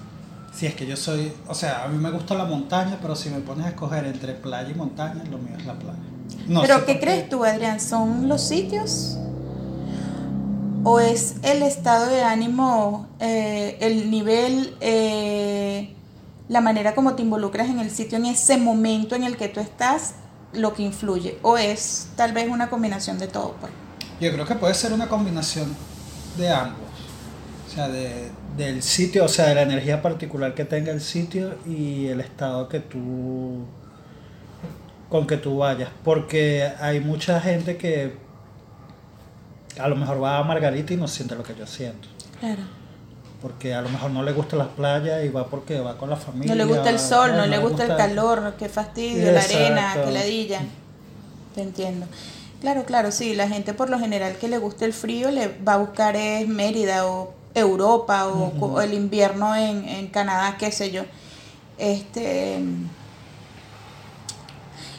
Sí, 0.59 0.65
es 0.65 0.75
que 0.75 0.85
yo 0.85 0.97
soy, 0.97 1.31
o 1.47 1.55
sea, 1.55 1.85
a 1.85 1.87
mí 1.87 1.97
me 1.97 2.11
gusta 2.11 2.35
la 2.35 2.43
montaña, 2.43 2.97
pero 3.01 3.15
si 3.15 3.29
me 3.29 3.39
pones 3.39 3.65
a 3.65 3.69
escoger 3.69 4.05
entre 4.05 4.33
playa 4.33 4.69
y 4.69 4.73
montaña, 4.73 5.23
lo 5.31 5.37
mío 5.37 5.55
es 5.57 5.65
la 5.65 5.79
playa. 5.79 5.99
No 6.49 6.59
Pero 6.59 6.85
¿qué 6.85 6.99
crees 6.99 7.29
tú, 7.29 7.45
Adrián? 7.45 7.79
¿Son 7.79 8.27
los 8.27 8.41
sitios? 8.41 9.17
¿O 10.83 10.99
es 10.99 11.35
el 11.43 11.63
estado 11.63 12.07
de 12.07 12.23
ánimo, 12.23 13.07
eh, 13.21 13.77
el 13.79 14.11
nivel, 14.11 14.75
eh, 14.81 15.95
la 16.49 16.59
manera 16.59 16.93
como 16.93 17.15
te 17.15 17.21
involucras 17.21 17.69
en 17.69 17.79
el 17.79 17.89
sitio 17.89 18.17
en 18.17 18.25
ese 18.25 18.57
momento 18.57 19.15
en 19.15 19.23
el 19.23 19.37
que 19.37 19.47
tú 19.47 19.61
estás, 19.61 20.15
lo 20.51 20.73
que 20.73 20.83
influye? 20.83 21.39
¿O 21.41 21.57
es 21.57 22.09
tal 22.17 22.33
vez 22.33 22.49
una 22.49 22.69
combinación 22.69 23.17
de 23.17 23.29
todo? 23.29 23.55
Pues? 23.61 23.71
Yo 24.19 24.29
creo 24.33 24.45
que 24.45 24.55
puede 24.55 24.73
ser 24.73 24.91
una 24.91 25.07
combinación 25.07 25.73
de 26.37 26.51
ambos. 26.51 26.89
O 27.65 27.73
sea, 27.73 27.87
de, 27.87 28.29
del 28.59 28.83
sitio, 28.83 29.25
o 29.25 29.27
sea, 29.29 29.47
de 29.47 29.55
la 29.55 29.61
energía 29.61 30.01
particular 30.01 30.53
que 30.53 30.65
tenga 30.65 30.91
el 30.91 30.99
sitio 30.99 31.55
y 31.65 32.07
el 32.07 32.19
estado 32.19 32.67
que 32.67 32.79
tú 32.79 33.65
con 35.09 35.25
que 35.25 35.37
tú 35.37 35.57
vayas. 35.57 35.89
Porque 36.03 36.69
hay 36.79 36.99
mucha 36.99 37.39
gente 37.41 37.77
que 37.77 38.17
a 39.79 39.87
lo 39.87 39.95
mejor 39.95 40.21
va 40.21 40.37
a 40.37 40.43
Margarita 40.43 40.93
y 40.93 40.97
no 40.97 41.07
siente 41.07 41.35
lo 41.35 41.43
que 41.43 41.55
yo 41.55 41.65
siento. 41.65 42.07
Claro. 42.39 42.61
Porque 43.41 43.73
a 43.73 43.81
lo 43.81 43.89
mejor 43.89 44.11
no 44.11 44.21
le 44.21 44.33
gustan 44.33 44.59
las 44.59 44.67
playas 44.67 45.23
y 45.23 45.29
va 45.29 45.47
porque 45.47 45.79
va 45.79 45.97
con 45.97 46.09
la 46.09 46.17
familia. 46.17 46.53
No 46.53 46.55
le 46.55 46.65
gusta 46.65 46.89
el 46.89 46.99
sol, 46.99 47.37
no 47.37 47.45
le 47.45 47.57
gusta 47.59 47.85
el 47.85 47.95
calor, 47.95 48.55
qué 48.59 48.67
fastidio, 48.67 49.31
la 49.31 49.41
arena, 49.41 49.97
qué 50.03 50.11
ladilla. 50.11 50.61
Te 51.55 51.61
entiendo. 51.61 52.05
Claro, 52.59 52.83
claro, 52.83 53.11
sí, 53.13 53.35
la 53.35 53.47
gente 53.47 53.73
por 53.73 53.89
lo 53.89 53.97
general 53.97 54.35
que 54.35 54.49
le 54.49 54.57
gusta 54.57 54.83
el 54.83 54.91
frío 54.91 55.31
le 55.31 55.47
va 55.65 55.75
a 55.75 55.77
buscar 55.77 56.17
es 56.17 56.45
Mérida 56.45 57.07
o 57.07 57.38
Europa 57.53 58.27
o, 58.27 58.81
el 58.81 58.93
invierno 58.93 59.55
en, 59.55 59.87
en 59.87 60.07
Canadá, 60.07 60.57
qué 60.57 60.71
sé 60.71 60.91
yo. 60.91 61.03
Este 61.77 62.59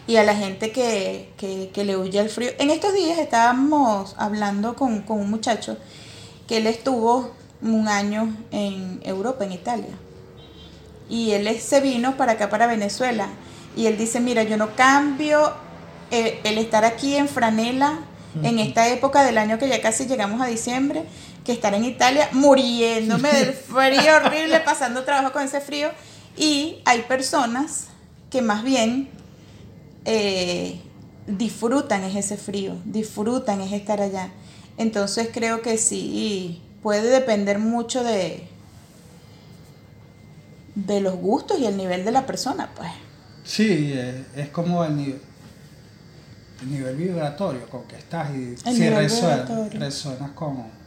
y 0.06 0.16
a 0.16 0.24
la 0.24 0.34
gente 0.34 0.72
que, 0.72 1.32
que, 1.36 1.70
que 1.72 1.84
le 1.84 1.96
huye 1.96 2.18
al 2.18 2.30
frío. 2.30 2.50
En 2.58 2.70
estos 2.70 2.92
días 2.94 3.18
estábamos 3.18 4.16
hablando 4.18 4.74
con, 4.74 5.02
con 5.02 5.20
un 5.20 5.30
muchacho 5.30 5.76
que 6.48 6.56
él 6.56 6.66
estuvo 6.66 7.30
un 7.62 7.86
año 7.86 8.36
en 8.50 9.00
Europa, 9.04 9.44
en 9.44 9.52
Italia 9.52 9.94
y 11.10 11.32
él 11.32 11.60
se 11.60 11.80
vino 11.80 12.16
para 12.16 12.32
acá, 12.32 12.48
para 12.48 12.66
Venezuela. 12.68 13.28
Y 13.76 13.86
él 13.86 13.98
dice, 13.98 14.20
mira, 14.20 14.44
yo 14.44 14.56
no 14.56 14.74
cambio 14.76 15.52
eh, 16.10 16.40
el 16.44 16.56
estar 16.56 16.84
aquí 16.84 17.16
en 17.16 17.28
franela 17.28 17.98
en 18.44 18.60
esta 18.60 18.88
época 18.88 19.24
del 19.24 19.38
año 19.38 19.58
que 19.58 19.68
ya 19.68 19.82
casi 19.82 20.06
llegamos 20.06 20.40
a 20.40 20.46
diciembre, 20.46 21.02
que 21.50 21.54
estar 21.54 21.74
en 21.74 21.84
Italia 21.84 22.28
muriéndome 22.30 23.28
del 23.32 23.52
frío 23.52 24.16
horrible, 24.16 24.60
pasando 24.60 25.02
trabajo 25.02 25.32
con 25.32 25.42
ese 25.42 25.60
frío. 25.60 25.90
Y 26.36 26.78
hay 26.84 27.02
personas 27.02 27.88
que 28.30 28.40
más 28.40 28.62
bien 28.62 29.08
eh, 30.04 30.80
disfrutan 31.26 32.04
es 32.04 32.14
ese 32.14 32.36
frío, 32.36 32.76
disfrutan 32.84 33.60
es 33.62 33.72
estar 33.72 34.00
allá. 34.00 34.30
Entonces 34.76 35.28
creo 35.32 35.60
que 35.60 35.76
sí, 35.76 36.62
puede 36.84 37.10
depender 37.10 37.58
mucho 37.58 38.04
de, 38.04 38.46
de 40.76 41.00
los 41.00 41.16
gustos 41.16 41.58
y 41.58 41.66
el 41.66 41.76
nivel 41.76 42.04
de 42.04 42.12
la 42.12 42.26
persona, 42.26 42.70
pues. 42.76 42.90
Sí, 43.42 43.90
eh, 43.92 44.24
es 44.36 44.50
como 44.50 44.84
el 44.84 44.96
nivel, 44.96 45.20
el 46.62 46.70
nivel 46.70 46.96
vibratorio 46.96 47.68
con 47.68 47.82
que 47.88 47.96
estás 47.96 48.30
y 48.30 48.54
El 48.64 48.76
si 48.76 48.88
resuenas 48.88 50.30
con, 50.30 50.79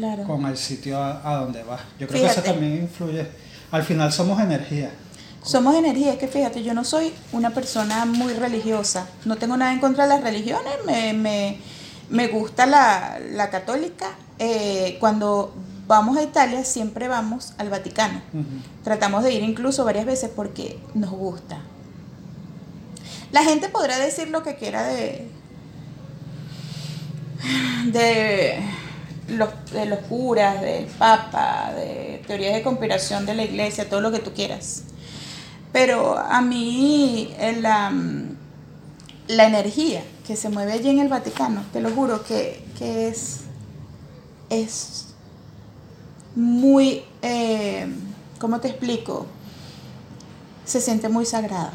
Claro. 0.00 0.24
con 0.24 0.46
el 0.46 0.56
sitio 0.56 0.98
a, 0.98 1.20
a 1.30 1.36
donde 1.40 1.62
vas. 1.62 1.82
Yo 1.98 2.08
creo 2.08 2.22
que 2.22 2.28
eso 2.28 2.42
también 2.42 2.74
influye. 2.76 3.26
Al 3.70 3.82
final 3.82 4.10
somos 4.10 4.40
energía. 4.40 4.90
Somos 5.42 5.74
energía, 5.74 6.12
es 6.14 6.18
que 6.18 6.26
fíjate, 6.26 6.62
yo 6.62 6.72
no 6.74 6.84
soy 6.84 7.12
una 7.32 7.50
persona 7.50 8.04
muy 8.06 8.32
religiosa, 8.32 9.06
no 9.24 9.36
tengo 9.36 9.56
nada 9.56 9.72
en 9.72 9.78
contra 9.80 10.04
de 10.04 10.10
las 10.10 10.22
religiones, 10.22 10.72
me, 10.86 11.12
me, 11.12 11.58
me 12.10 12.28
gusta 12.28 12.66
la, 12.66 13.18
la 13.30 13.48
católica. 13.50 14.06
Eh, 14.38 14.96
cuando 15.00 15.54
vamos 15.86 16.16
a 16.16 16.22
Italia 16.22 16.64
siempre 16.64 17.08
vamos 17.08 17.52
al 17.58 17.68
Vaticano. 17.68 18.22
Tratamos 18.84 19.22
de 19.24 19.32
ir 19.34 19.42
incluso 19.42 19.84
varias 19.84 20.06
veces 20.06 20.30
porque 20.34 20.78
nos 20.94 21.10
gusta. 21.10 21.58
La 23.32 23.42
gente 23.44 23.68
podrá 23.68 23.98
decir 23.98 24.28
lo 24.28 24.42
que 24.42 24.56
quiera 24.56 24.82
de 24.82 25.28
de 27.86 28.60
los, 29.30 29.48
de 29.72 29.86
los 29.86 30.00
curas, 30.00 30.60
del 30.60 30.86
papa, 30.86 31.72
de 31.74 32.22
teorías 32.26 32.54
de 32.54 32.62
conspiración 32.62 33.26
de 33.26 33.34
la 33.34 33.44
iglesia, 33.44 33.88
todo 33.88 34.00
lo 34.00 34.10
que 34.10 34.18
tú 34.18 34.32
quieras. 34.32 34.84
Pero 35.72 36.18
a 36.18 36.40
mí 36.40 37.34
la, 37.60 37.92
la 39.28 39.46
energía 39.46 40.02
que 40.26 40.36
se 40.36 40.48
mueve 40.48 40.72
allí 40.72 40.90
en 40.90 40.98
el 41.00 41.08
Vaticano, 41.08 41.62
te 41.72 41.80
lo 41.80 41.90
juro 41.90 42.22
que, 42.24 42.64
que 42.78 43.08
es, 43.08 43.40
es 44.48 45.06
muy, 46.34 47.02
eh, 47.22 47.86
¿cómo 48.38 48.60
te 48.60 48.68
explico? 48.68 49.26
Se 50.64 50.80
siente 50.80 51.08
muy 51.08 51.26
sagrada. 51.26 51.72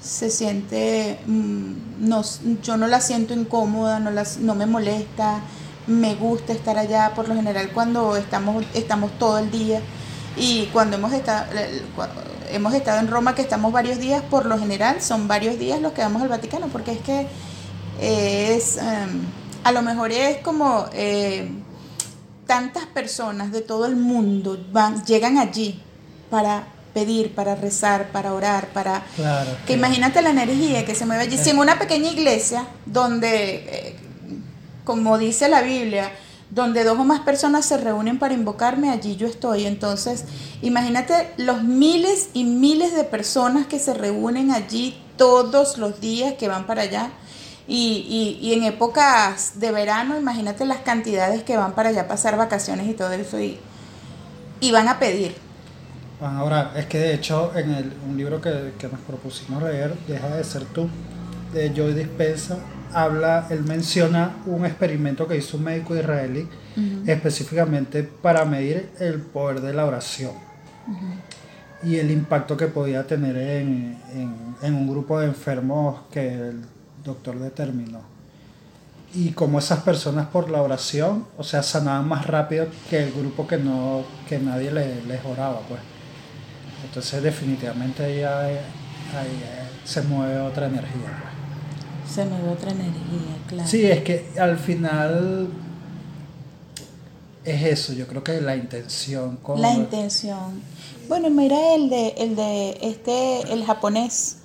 Se 0.00 0.30
siente, 0.30 1.18
mm, 1.26 1.72
no, 1.98 2.22
yo 2.62 2.76
no 2.76 2.86
la 2.86 3.00
siento 3.00 3.34
incómoda, 3.34 3.98
no, 3.98 4.10
las, 4.10 4.38
no 4.38 4.54
me 4.54 4.66
molesta, 4.66 5.40
me 5.86 6.14
gusta 6.14 6.52
estar 6.52 6.78
allá 6.78 7.12
por 7.14 7.28
lo 7.28 7.34
general 7.34 7.70
cuando 7.72 8.16
estamos, 8.16 8.64
estamos 8.74 9.10
todo 9.18 9.38
el 9.38 9.50
día 9.50 9.80
y 10.36 10.66
cuando 10.72 10.96
hemos 10.96 11.12
estado, 11.12 11.46
hemos 12.50 12.74
estado 12.74 13.00
en 13.00 13.08
Roma 13.08 13.34
que 13.34 13.42
estamos 13.42 13.72
varios 13.72 13.98
días, 13.98 14.22
por 14.22 14.46
lo 14.46 14.58
general 14.58 15.00
son 15.00 15.28
varios 15.28 15.58
días 15.58 15.80
los 15.80 15.92
que 15.92 16.02
vamos 16.02 16.22
al 16.22 16.28
Vaticano 16.28 16.68
porque 16.68 16.92
es 16.92 17.00
que 17.00 17.26
es, 18.00 18.76
em, 18.76 19.22
a 19.64 19.72
lo 19.72 19.82
mejor 19.82 20.12
es 20.12 20.38
como... 20.38 20.86
eh, 20.92 21.48
tantas 22.46 22.86
personas 22.86 23.52
de 23.52 23.60
todo 23.60 23.86
el 23.86 23.96
mundo 23.96 24.56
van, 24.72 25.04
llegan 25.04 25.36
allí 25.36 25.82
para 26.30 26.68
pedir, 26.94 27.34
para 27.34 27.54
rezar, 27.54 28.08
para 28.10 28.32
orar, 28.32 28.68
para... 28.68 29.02
Claro. 29.16 29.50
Que 29.66 29.74
imagínate 29.74 30.22
la 30.22 30.30
energía 30.30 30.86
que 30.86 30.94
se 30.94 31.04
mueve 31.04 31.24
allí. 31.24 31.36
Si 31.36 31.50
en 31.50 31.58
una 31.58 31.78
pequeña 31.78 32.08
iglesia 32.10 32.66
donde, 32.86 33.56
eh, 33.66 33.96
como 34.86 35.18
dice 35.18 35.48
la 35.48 35.62
Biblia, 35.62 36.12
donde 36.50 36.84
dos 36.84 36.98
o 36.98 37.04
más 37.04 37.20
personas 37.20 37.66
se 37.66 37.76
reúnen 37.76 38.18
para 38.18 38.32
invocarme, 38.32 38.90
allí 38.90 39.16
yo 39.16 39.26
estoy. 39.26 39.66
Entonces, 39.66 40.24
imagínate 40.62 41.32
los 41.36 41.64
miles 41.64 42.30
y 42.32 42.44
miles 42.44 42.94
de 42.94 43.04
personas 43.04 43.66
que 43.66 43.80
se 43.80 43.92
reúnen 43.92 44.52
allí 44.52 44.96
todos 45.18 45.76
los 45.76 46.00
días 46.00 46.34
que 46.34 46.48
van 46.48 46.66
para 46.66 46.82
allá. 46.82 47.10
Y, 47.68 48.52
en 48.54 48.62
épocas 48.62 49.58
de 49.58 49.72
verano, 49.72 50.16
imagínate 50.16 50.64
las 50.64 50.78
cantidades 50.78 51.42
que 51.42 51.56
van 51.56 51.74
para 51.74 51.88
allá 51.88 52.02
a 52.02 52.08
pasar 52.08 52.36
vacaciones 52.36 52.88
y 52.88 52.94
todo 52.94 53.10
eso. 53.10 53.40
Y, 53.40 53.58
y 54.60 54.70
van 54.70 54.86
a 54.86 55.00
pedir. 55.00 55.34
Van 56.20 56.36
a 56.36 56.44
orar. 56.44 56.72
Es 56.76 56.86
que 56.86 56.98
de 56.98 57.14
hecho 57.14 57.50
en 57.56 57.74
el, 57.74 57.92
un 58.08 58.16
libro 58.16 58.40
que, 58.40 58.72
que 58.78 58.88
nos 58.88 59.00
propusimos 59.00 59.64
leer, 59.64 59.94
Deja 60.06 60.28
de 60.28 60.44
ser 60.44 60.64
tú, 60.66 60.88
de 61.52 61.74
Joy 61.74 61.92
Dispensa, 61.94 62.58
habla, 62.92 63.46
él 63.50 63.62
menciona 63.64 64.36
un 64.46 64.64
experimento 64.66 65.26
que 65.26 65.36
hizo 65.36 65.56
un 65.56 65.64
médico 65.64 65.94
israelí 65.96 66.48
específicamente 67.06 68.02
para 68.02 68.44
medir 68.44 68.90
el 69.00 69.20
poder 69.20 69.60
de 69.60 69.72
la 69.74 69.84
oración 69.86 70.32
y 71.82 71.96
el 71.96 72.10
impacto 72.10 72.56
que 72.56 72.66
podía 72.66 73.06
tener 73.06 73.36
en, 73.36 73.98
en- 74.14 74.56
en 74.62 74.74
un 74.74 74.88
grupo 74.88 75.20
de 75.20 75.26
enfermos 75.26 76.00
que 76.10 76.32
el 76.34 76.62
doctor 77.04 77.38
determinó. 77.38 78.00
y 79.14 79.30
como 79.30 79.58
esas 79.58 79.80
personas 79.80 80.26
por 80.26 80.50
la 80.50 80.60
oración, 80.60 81.26
o 81.38 81.44
sea, 81.44 81.62
sanaban 81.62 82.06
más 82.06 82.26
rápido 82.26 82.66
que 82.90 83.02
el 83.04 83.12
grupo 83.12 83.46
que 83.46 83.56
no 83.56 84.02
que 84.28 84.38
nadie 84.38 84.70
les, 84.70 85.06
les 85.06 85.24
oraba, 85.24 85.60
pues. 85.68 85.80
Entonces 86.84 87.22
definitivamente 87.22 88.04
ahí, 88.04 88.18
hay- 88.22 88.60
ahí, 89.16 89.42
eh, 89.42 89.68
se 89.84 90.02
mueve 90.02 90.38
otra 90.40 90.66
energía. 90.66 90.90
pues. 91.22 91.35
Se 92.12 92.24
me 92.24 92.40
ve 92.40 92.48
otra 92.50 92.70
energía, 92.70 93.36
claro. 93.48 93.68
Sí, 93.68 93.84
es 93.84 94.02
que 94.02 94.26
al 94.38 94.58
final 94.58 95.48
es 97.44 97.62
eso, 97.62 97.92
yo 97.92 98.06
creo 98.06 98.24
que 98.24 98.40
la 98.40 98.56
intención 98.56 99.36
con 99.36 99.60
La 99.60 99.72
intención. 99.72 100.60
Bueno, 101.08 101.30
mira 101.30 101.74
el 101.74 101.88
de, 101.90 102.08
el 102.18 102.34
de 102.36 102.78
este, 102.82 103.52
el 103.52 103.64
japonés. 103.64 104.38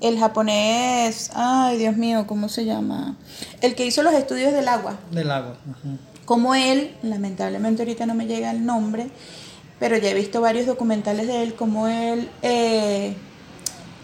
El 0.00 0.18
japonés, 0.18 1.30
ay 1.34 1.76
Dios 1.76 1.96
mío, 1.96 2.26
¿cómo 2.26 2.48
se 2.48 2.64
llama? 2.64 3.16
El 3.60 3.74
que 3.74 3.84
hizo 3.84 4.02
los 4.02 4.14
estudios 4.14 4.52
del 4.52 4.66
agua. 4.66 4.98
del 5.10 5.30
agua. 5.30 5.56
ujú. 5.66 5.98
Como 6.24 6.54
él, 6.54 6.96
lamentablemente 7.02 7.82
ahorita 7.82 8.06
no 8.06 8.14
me 8.14 8.26
llega 8.26 8.50
el 8.50 8.64
nombre, 8.64 9.08
pero 9.78 9.98
ya 9.98 10.10
he 10.10 10.14
visto 10.14 10.40
varios 10.40 10.66
documentales 10.66 11.26
de 11.26 11.42
él, 11.42 11.54
como 11.54 11.86
él, 11.88 12.30
eh, 12.42 13.14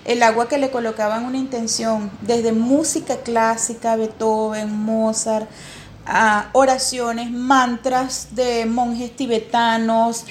el 0.06 0.22
agua 0.22 0.48
que 0.48 0.58
le 0.58 0.70
colocaban 0.70 1.24
una 1.24 1.36
intención, 1.36 2.10
desde 2.22 2.52
música 2.52 3.16
clásica, 3.18 3.96
Beethoven, 3.96 4.72
Mozart, 4.72 5.48
a 6.06 6.50
oraciones, 6.52 7.32
mantras 7.32 8.28
de 8.36 8.66
monjes 8.66 9.14
tibetanos, 9.16 10.24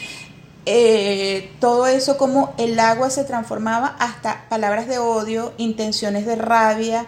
eh, 0.66 1.52
todo 1.60 1.88
eso 1.88 2.18
como 2.18 2.56
el 2.58 2.80
agua 2.80 3.10
se 3.10 3.26
transformaba 3.26 3.96
hasta 4.00 4.48
palabras 4.50 4.88
de 4.88 4.98
odio, 4.98 5.54
intenciones 5.58 6.26
de 6.26 6.38
rabia, 6.38 7.06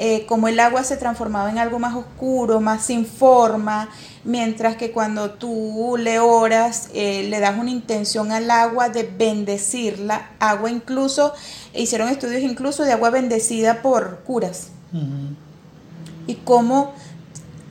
eh, 0.00 0.26
como 0.26 0.46
el 0.46 0.60
agua 0.60 0.84
se 0.84 0.96
transformaba 0.96 1.50
en 1.50 1.58
algo 1.58 1.80
más 1.80 1.96
oscuro, 1.96 2.60
más 2.60 2.86
sin 2.86 3.04
forma, 3.04 3.88
mientras 4.22 4.76
que 4.76 4.92
cuando 4.92 5.30
tú 5.30 5.96
le 5.98 6.20
oras, 6.20 6.88
eh, 6.94 7.26
le 7.28 7.40
das 7.40 7.58
una 7.58 7.72
intención 7.72 8.30
al 8.30 8.48
agua 8.48 8.90
de 8.90 9.02
bendecirla, 9.02 10.30
agua 10.38 10.70
incluso, 10.70 11.32
hicieron 11.74 12.08
estudios 12.10 12.42
incluso 12.42 12.84
de 12.84 12.92
agua 12.92 13.10
bendecida 13.10 13.82
por 13.82 14.20
curas. 14.20 14.68
Y 16.28 16.34
cómo 16.36 16.94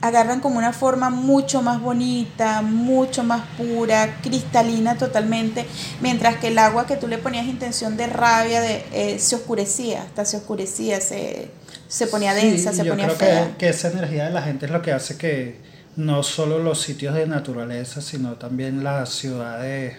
agarran 0.02 0.40
como 0.40 0.58
una 0.58 0.74
forma 0.74 1.08
mucho 1.08 1.62
más 1.62 1.80
bonita, 1.80 2.60
mucho 2.60 3.24
más 3.24 3.46
pura, 3.56 4.20
cristalina 4.20 4.98
totalmente, 4.98 5.66
mientras 6.02 6.36
que 6.36 6.48
el 6.48 6.58
agua 6.58 6.86
que 6.86 6.96
tú 6.96 7.08
le 7.08 7.16
ponías 7.16 7.46
intención 7.46 7.96
de 7.96 8.06
rabia 8.06 8.60
de, 8.60 8.84
eh, 8.92 9.18
se 9.18 9.36
oscurecía, 9.36 10.02
hasta 10.02 10.24
se 10.26 10.36
oscurecía, 10.36 11.00
se, 11.00 11.50
se 11.88 12.06
ponía 12.06 12.34
Sí, 12.38 12.50
densa, 12.50 12.72
se 12.72 12.84
yo 12.84 12.92
ponía 12.92 13.06
creo 13.06 13.16
fea. 13.16 13.48
que, 13.52 13.56
que 13.56 13.68
esa 13.70 13.88
energía 13.90 14.26
de 14.26 14.30
la 14.32 14.42
gente 14.42 14.66
es 14.66 14.72
lo 14.72 14.82
que 14.82 14.92
hace 14.92 15.16
que 15.16 15.60
no 15.96 16.22
solo 16.22 16.58
los 16.60 16.80
sitios 16.80 17.14
de 17.14 17.26
naturaleza, 17.26 18.00
sino 18.00 18.34
también 18.34 18.84
las 18.84 19.08
ciudades 19.08 19.96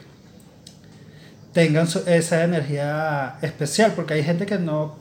tengan 1.54 1.88
su- 1.88 2.04
esa 2.06 2.44
energía 2.44 3.36
especial, 3.42 3.94
porque 3.96 4.14
hay 4.14 4.24
gente 4.24 4.46
que 4.46 4.58
no, 4.60 4.96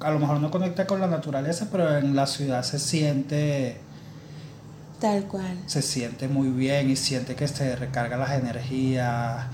a 0.00 0.10
lo 0.10 0.18
mejor 0.18 0.40
no 0.40 0.50
conecta 0.50 0.86
con 0.86 1.00
la 1.00 1.06
naturaleza, 1.06 1.68
pero 1.70 1.96
en 1.98 2.16
la 2.16 2.26
ciudad 2.26 2.62
se 2.62 2.78
siente, 2.78 3.76
Tal 5.00 5.24
cual. 5.24 5.58
se 5.66 5.82
siente 5.82 6.26
muy 6.28 6.48
bien 6.48 6.90
y 6.90 6.96
siente 6.96 7.34
que 7.34 7.46
se 7.46 7.76
recarga 7.76 8.16
las 8.16 8.30
energías. 8.32 9.44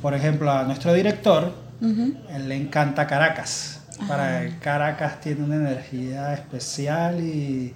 Por 0.00 0.14
ejemplo, 0.14 0.50
a 0.50 0.62
nuestro 0.62 0.94
director, 0.94 1.52
él 1.82 2.48
le 2.48 2.56
encanta 2.56 3.06
Caracas. 3.06 3.79
Para 4.08 4.58
Caracas 4.60 5.20
tiene 5.20 5.44
una 5.44 5.56
energía 5.56 6.34
especial 6.34 7.20
y, 7.20 7.74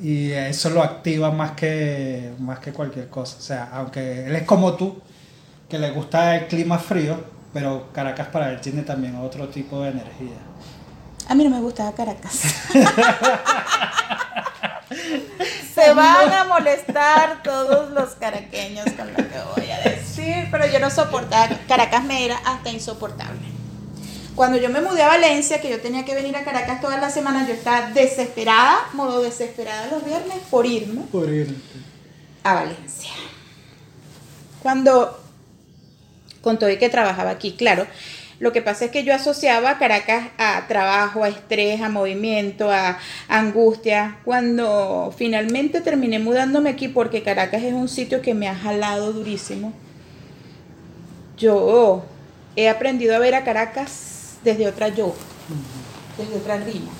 y 0.00 0.32
eso 0.32 0.70
lo 0.70 0.82
activa 0.82 1.30
más 1.30 1.52
que, 1.52 2.32
más 2.38 2.58
que 2.58 2.72
cualquier 2.72 3.08
cosa. 3.08 3.36
O 3.38 3.40
sea, 3.40 3.70
aunque 3.72 4.26
él 4.26 4.36
es 4.36 4.42
como 4.42 4.74
tú, 4.74 5.00
que 5.68 5.78
le 5.78 5.90
gusta 5.90 6.36
el 6.36 6.46
clima 6.46 6.78
frío, 6.78 7.16
pero 7.52 7.88
Caracas 7.92 8.28
para 8.28 8.50
él 8.50 8.60
tiene 8.60 8.82
también 8.82 9.16
otro 9.16 9.48
tipo 9.48 9.82
de 9.82 9.90
energía. 9.90 10.36
A 11.28 11.34
mí 11.34 11.42
no 11.44 11.50
me 11.50 11.60
gustaba 11.60 11.92
Caracas. 11.92 12.40
Se 15.74 15.92
van 15.92 16.32
a 16.32 16.44
molestar 16.44 17.42
todos 17.42 17.90
los 17.90 18.14
caraqueños 18.14 18.86
con 18.96 19.08
lo 19.08 19.16
que 19.16 19.40
voy 19.54 19.70
a 19.70 19.78
decir, 19.80 20.48
pero 20.50 20.66
yo 20.66 20.78
no 20.78 20.88
soportaba. 20.90 21.48
Caracas 21.68 22.04
me 22.04 22.24
era 22.24 22.36
hasta 22.44 22.70
insoportable. 22.70 23.55
Cuando 24.36 24.58
yo 24.58 24.68
me 24.68 24.82
mudé 24.82 25.02
a 25.02 25.08
Valencia, 25.08 25.62
que 25.62 25.70
yo 25.70 25.80
tenía 25.80 26.04
que 26.04 26.14
venir 26.14 26.36
a 26.36 26.44
Caracas 26.44 26.82
todas 26.82 27.00
las 27.00 27.14
semanas, 27.14 27.48
yo 27.48 27.54
estaba 27.54 27.90
desesperada, 27.90 28.76
modo 28.92 29.22
desesperada 29.22 29.88
los 29.90 30.04
viernes, 30.04 30.36
por 30.50 30.66
irme 30.66 31.02
Por 31.10 31.32
ir. 31.32 31.56
a 32.44 32.54
Valencia. 32.54 33.12
Cuando 34.62 35.18
con 36.42 36.58
todo 36.58 36.70
y 36.70 36.76
que 36.76 36.90
trabajaba 36.90 37.30
aquí, 37.30 37.52
claro. 37.52 37.86
Lo 38.38 38.52
que 38.52 38.60
pasa 38.60 38.84
es 38.84 38.90
que 38.90 39.04
yo 39.04 39.14
asociaba 39.14 39.78
Caracas 39.78 40.28
a 40.36 40.66
trabajo, 40.68 41.24
a 41.24 41.28
estrés, 41.28 41.80
a 41.80 41.88
movimiento, 41.88 42.70
a 42.70 42.98
angustia. 43.28 44.18
Cuando 44.24 45.14
finalmente 45.16 45.80
terminé 45.80 46.18
mudándome 46.18 46.68
aquí, 46.68 46.88
porque 46.88 47.22
Caracas 47.22 47.62
es 47.62 47.72
un 47.72 47.88
sitio 47.88 48.20
que 48.20 48.34
me 48.34 48.48
ha 48.48 48.54
jalado 48.54 49.14
durísimo, 49.14 49.72
yo 51.38 52.04
he 52.54 52.68
aprendido 52.68 53.16
a 53.16 53.18
ver 53.18 53.34
a 53.34 53.42
Caracas 53.42 54.15
desde 54.46 54.68
otra 54.68 54.88
yo, 54.88 55.12
desde 56.16 56.36
otra 56.36 56.56
rima. 56.58 56.90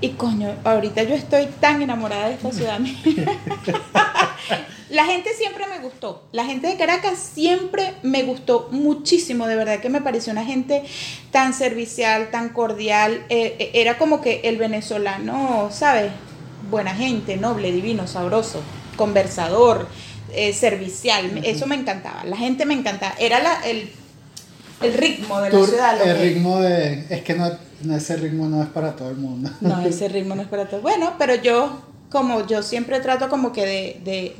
Y 0.00 0.10
coño, 0.10 0.54
ahorita 0.64 1.02
yo 1.02 1.14
estoy 1.16 1.46
tan 1.60 1.82
enamorada 1.82 2.28
de 2.28 2.34
esta 2.34 2.52
ciudad. 2.52 2.78
La 4.88 5.04
gente 5.06 5.30
siempre 5.34 5.66
me 5.66 5.78
gustó. 5.78 6.22
La 6.32 6.44
gente 6.44 6.66
de 6.68 6.76
Caracas 6.76 7.18
siempre 7.18 7.94
me 8.02 8.22
gustó 8.24 8.68
muchísimo. 8.70 9.46
De 9.46 9.56
verdad 9.56 9.80
que 9.80 9.88
me 9.88 10.00
pareció 10.00 10.32
una 10.32 10.44
gente 10.44 10.84
tan 11.30 11.54
servicial, 11.54 12.30
tan 12.30 12.50
cordial. 12.50 13.24
Eh, 13.30 13.56
eh, 13.58 13.70
era 13.74 13.96
como 13.98 14.20
que 14.20 14.42
el 14.44 14.58
venezolano, 14.58 15.70
¿sabes? 15.72 16.12
Buena 16.70 16.94
gente, 16.94 17.36
noble, 17.36 17.72
divino, 17.72 18.06
sabroso, 18.06 18.60
conversador, 18.96 19.88
eh, 20.34 20.52
servicial. 20.52 21.40
Eso 21.42 21.66
me 21.66 21.74
encantaba. 21.74 22.24
La 22.24 22.36
gente 22.36 22.66
me 22.66 22.74
encantaba. 22.74 23.14
Era 23.18 23.40
la- 23.42 23.60
el, 23.62 23.90
el 24.84 24.94
ritmo 24.94 25.40
de 25.40 25.50
la 25.50 25.66
ciudad. 25.66 25.98
lo 25.98 26.04
el 26.04 26.16
que- 26.16 26.22
ritmo 26.24 26.60
de. 26.60 27.06
Es 27.10 27.22
que 27.22 27.34
no, 27.34 27.50
no, 27.82 27.96
ese 27.96 28.16
ritmo 28.16 28.48
no 28.48 28.62
es 28.62 28.68
para 28.68 28.96
todo 28.96 29.10
el 29.10 29.16
mundo. 29.16 29.50
no, 29.60 29.80
ese 29.86 30.08
ritmo 30.08 30.34
no 30.34 30.42
es 30.42 30.48
para 30.48 30.66
todos. 30.68 30.82
Bueno, 30.82 31.14
pero 31.18 31.34
yo, 31.36 31.82
como 32.10 32.46
yo 32.46 32.62
siempre 32.62 33.00
trato 33.00 33.28
como 33.28 33.52
que 33.52 33.66
de, 33.66 34.00
de, 34.04 34.36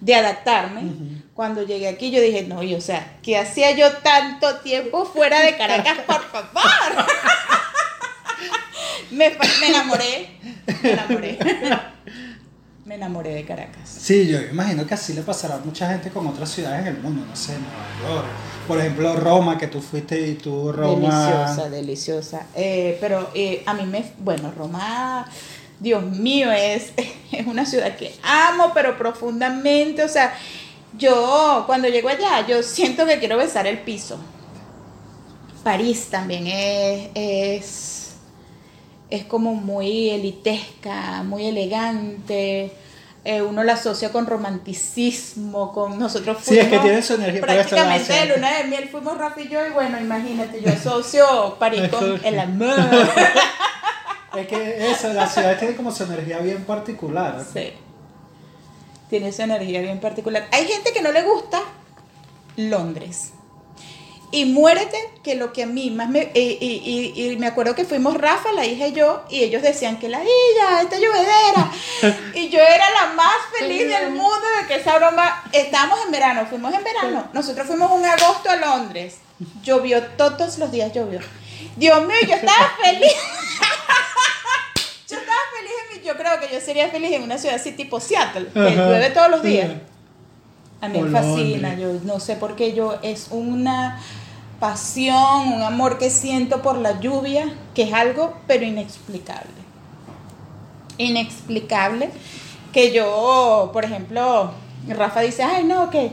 de 0.00 0.14
adaptarme, 0.14 0.82
cuando 1.34 1.62
llegué 1.62 1.88
aquí 1.88 2.10
yo 2.10 2.20
dije, 2.20 2.42
no, 2.42 2.62
y 2.62 2.74
o 2.74 2.80
sea, 2.80 3.16
¿qué 3.22 3.38
hacía 3.38 3.70
yo 3.72 3.90
tanto 3.98 4.56
tiempo 4.56 5.04
fuera 5.06 5.40
de 5.40 5.56
Caracas, 5.56 5.98
por 6.06 6.22
favor? 6.30 6.60
me, 9.10 9.30
me 9.60 9.68
enamoré, 9.68 10.28
me 10.82 10.92
enamoré. 10.92 11.38
Me 12.84 12.94
enamoré 12.94 13.34
de 13.34 13.44
Caracas. 13.44 13.88
Sí, 13.88 14.26
yo 14.26 14.40
imagino 14.40 14.86
que 14.86 14.94
así 14.94 15.12
le 15.12 15.22
pasará 15.22 15.56
a 15.56 15.58
mucha 15.58 15.88
gente 15.90 16.10
con 16.10 16.26
otras 16.26 16.50
ciudades 16.50 16.86
en 16.86 16.96
el 16.96 17.02
mundo, 17.02 17.24
no 17.28 17.36
sé, 17.36 17.52
Nueva 17.52 18.14
York. 18.14 18.26
Por 18.66 18.78
ejemplo, 18.78 19.16
Roma, 19.16 19.58
que 19.58 19.66
tú 19.66 19.80
fuiste 19.80 20.20
y 20.20 20.34
tú 20.34 20.72
Roma... 20.72 21.26
Deliciosa, 21.26 21.70
deliciosa. 21.70 22.46
Eh, 22.54 22.96
pero 23.00 23.30
eh, 23.34 23.62
a 23.66 23.74
mí 23.74 23.84
me, 23.84 24.12
bueno, 24.18 24.52
Roma, 24.56 25.26
Dios 25.78 26.02
mío, 26.04 26.50
es, 26.52 26.92
es 27.32 27.46
una 27.46 27.66
ciudad 27.66 27.96
que 27.96 28.14
amo, 28.22 28.72
pero 28.72 28.96
profundamente. 28.96 30.04
O 30.04 30.08
sea, 30.08 30.34
yo 30.96 31.64
cuando 31.66 31.88
llego 31.88 32.08
allá, 32.08 32.46
yo 32.46 32.62
siento 32.62 33.06
que 33.06 33.18
quiero 33.18 33.36
besar 33.36 33.66
el 33.66 33.78
piso. 33.78 34.18
París 35.62 36.08
también 36.10 36.46
es, 36.46 37.10
es, 37.14 37.99
es 39.10 39.24
como 39.24 39.54
muy 39.54 40.10
elitesca, 40.10 41.22
muy 41.24 41.46
elegante. 41.46 42.72
Eh, 43.22 43.42
uno 43.42 43.62
la 43.62 43.74
asocia 43.74 44.10
con 44.12 44.26
romanticismo, 44.26 45.72
con 45.74 45.98
nosotros 45.98 46.38
Sí, 46.42 46.58
es 46.58 46.68
que 46.68 46.68
fuimos 46.68 46.84
tiene 46.84 47.02
su 47.02 47.14
energía, 47.14 47.40
la 47.40 47.46
Prácticamente 47.46 48.12
de 48.14 48.26
luna 48.34 48.56
de 48.56 48.64
miel 48.64 48.88
fuimos 48.88 49.18
Rafa 49.18 49.42
y 49.42 49.48
yo, 49.48 49.66
y 49.66 49.70
bueno, 49.70 50.00
imagínate, 50.00 50.62
yo 50.62 50.70
asocio 50.70 51.56
París 51.58 51.82
con 51.90 52.18
el 52.24 52.38
amor. 52.38 52.76
Es 54.36 54.46
que 54.46 54.90
eso, 54.92 55.12
las 55.12 55.34
ciudades 55.34 55.58
tienen 55.58 55.76
como 55.76 55.90
su 55.90 56.04
energía 56.04 56.38
bien 56.38 56.62
particular. 56.64 57.44
Sí. 57.52 57.72
Tiene 59.08 59.32
su 59.32 59.42
energía 59.42 59.80
bien 59.80 59.98
particular. 59.98 60.46
Hay 60.52 60.66
gente 60.66 60.92
que 60.92 61.02
no 61.02 61.10
le 61.10 61.24
gusta 61.24 61.60
Londres. 62.56 63.32
Y 64.32 64.44
muérete 64.44 64.96
que 65.24 65.34
lo 65.34 65.52
que 65.52 65.64
a 65.64 65.66
mí 65.66 65.90
más 65.90 66.08
me... 66.08 66.30
Y, 66.34 66.38
y- 66.60 67.14
y- 67.16 67.32
y 67.32 67.36
me 67.36 67.48
acuerdo 67.48 67.74
que 67.74 67.84
fuimos 67.84 68.14
Rafa, 68.16 68.52
la 68.52 68.64
hija 68.64 68.86
y 68.86 68.92
yo, 68.92 69.24
y 69.28 69.42
ellos 69.42 69.60
decían 69.62 69.98
que 69.98 70.08
la 70.08 70.20
hija, 70.22 70.82
esta 70.82 70.96
llovedera. 70.98 71.70
y 72.34 72.48
yo 72.48 72.60
era 72.60 72.84
la 72.90 73.12
más 73.14 73.34
feliz 73.58 73.88
del 73.88 74.10
mundo 74.10 74.40
de 74.60 74.68
que 74.68 74.76
esa 74.76 74.96
broma... 74.98 75.42
Estábamos 75.52 75.98
en 76.06 76.12
verano, 76.12 76.46
fuimos 76.48 76.72
en 76.74 76.84
verano. 76.84 77.28
Nosotros 77.32 77.66
fuimos 77.66 77.90
un 77.90 78.04
agosto 78.04 78.48
a 78.50 78.56
Londres. 78.56 79.16
Llovió 79.64 80.00
todos 80.16 80.58
los 80.58 80.70
días, 80.70 80.92
llovió. 80.92 81.18
Dios 81.76 82.06
mío, 82.06 82.16
yo 82.28 82.34
estaba 82.36 82.72
feliz. 82.84 83.12
yo 85.08 85.16
estaba 85.16 85.38
feliz 85.56 85.72
en 85.92 85.98
mi 86.00 86.06
yo 86.06 86.16
creo 86.16 86.38
que 86.40 86.54
yo 86.54 86.60
sería 86.60 86.88
feliz 86.88 87.12
en 87.12 87.22
una 87.24 87.36
ciudad 87.38 87.56
así 87.56 87.72
tipo 87.72 88.00
Seattle, 88.00 88.46
que 88.52 88.60
Ajá. 88.60 88.86
llueve 88.86 89.10
todos 89.10 89.30
los 89.30 89.42
días. 89.42 89.68
Sí. 89.70 89.78
A 90.82 90.88
mí 90.88 90.98
me 91.02 91.10
fascina, 91.10 91.74
yo 91.76 91.92
no 92.04 92.20
sé 92.20 92.36
por 92.36 92.56
qué 92.56 92.72
yo 92.72 92.98
es 93.02 93.26
una 93.30 94.00
pasión, 94.60 95.54
un 95.54 95.62
amor 95.62 95.98
que 95.98 96.10
siento 96.10 96.62
por 96.62 96.76
la 96.76 97.00
lluvia, 97.00 97.52
que 97.74 97.84
es 97.84 97.92
algo 97.92 98.34
pero 98.46 98.64
inexplicable. 98.64 99.50
Inexplicable 100.98 102.10
que 102.72 102.92
yo, 102.92 103.70
por 103.72 103.84
ejemplo, 103.84 104.52
Rafa 104.86 105.22
dice, 105.22 105.42
"Ay, 105.42 105.64
no, 105.64 105.90
que 105.90 106.12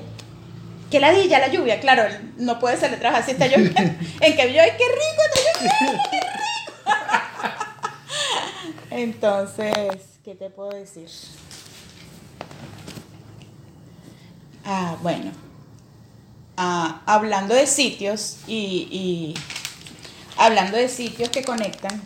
que 0.89 1.01
ladilla 1.01 1.39
la 1.39 1.49
lluvia." 1.49 1.79
Claro, 1.81 2.03
no 2.37 2.57
puede 2.57 2.77
salir 2.77 2.95
a 2.95 2.99
trabajar 2.99 3.25
si 3.25 3.31
está 3.31 3.47
lloviendo. 3.47 3.81
en 4.21 4.35
que 4.35 4.53
yo, 4.53 4.61
"Ay, 4.61 4.71
qué 4.77 4.85
rico 4.85 5.21
está 5.25 5.39
lloviendo." 5.41 6.03
qué 6.09 6.19
rico". 6.19 6.37
Entonces, 8.91 9.73
¿qué 10.23 10.35
te 10.35 10.49
puedo 10.49 10.69
decir? 10.69 11.09
Ah, 14.65 14.95
bueno. 15.01 15.46
Ah, 16.59 17.03
hablando 17.05 17.53
de 17.53 17.67
sitios 17.67 18.37
y, 18.47 19.35
hablando 20.37 20.75
de 20.75 20.89
sitios 20.89 21.29
que 21.29 21.43
conectan, 21.43 22.01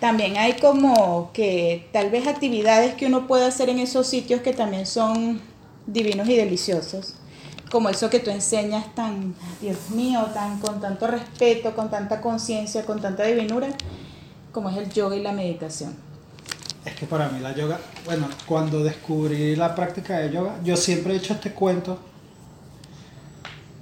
también 0.00 0.38
hay 0.38 0.54
como 0.54 1.30
que 1.34 1.90
tal 1.92 2.08
vez 2.08 2.26
actividades 2.26 2.94
que 2.94 3.04
uno 3.04 3.26
puede 3.26 3.44
hacer 3.44 3.68
en 3.68 3.80
esos 3.80 4.06
sitios 4.06 4.40
que 4.40 4.54
también 4.54 4.86
son 4.86 5.42
divinos 5.86 6.26
y 6.26 6.36
deliciosos. 6.36 7.16
Como 7.70 7.90
eso 7.90 8.08
que 8.08 8.18
tú 8.18 8.30
enseñas 8.30 8.94
tan, 8.94 9.34
Dios 9.60 9.90
mío, 9.90 10.30
tan 10.32 10.58
con 10.58 10.80
tanto 10.80 11.06
respeto, 11.06 11.74
con 11.74 11.90
tanta 11.90 12.22
conciencia, 12.22 12.86
con 12.86 13.02
tanta 13.02 13.24
divinura, 13.24 13.68
como 14.52 14.70
es 14.70 14.78
el 14.78 14.90
yoga 14.90 15.16
y 15.16 15.20
la 15.20 15.32
meditación. 15.32 15.94
Es 16.82 16.94
que 16.94 17.04
para 17.04 17.28
mí 17.28 17.40
la 17.40 17.54
yoga, 17.54 17.78
bueno, 18.06 18.26
cuando 18.46 18.82
descubrí 18.82 19.54
la 19.54 19.74
práctica 19.74 20.18
de 20.20 20.32
yoga, 20.32 20.58
yo 20.64 20.78
siempre 20.78 21.12
he 21.12 21.16
hecho 21.18 21.34
este 21.34 21.52
cuento 21.52 21.98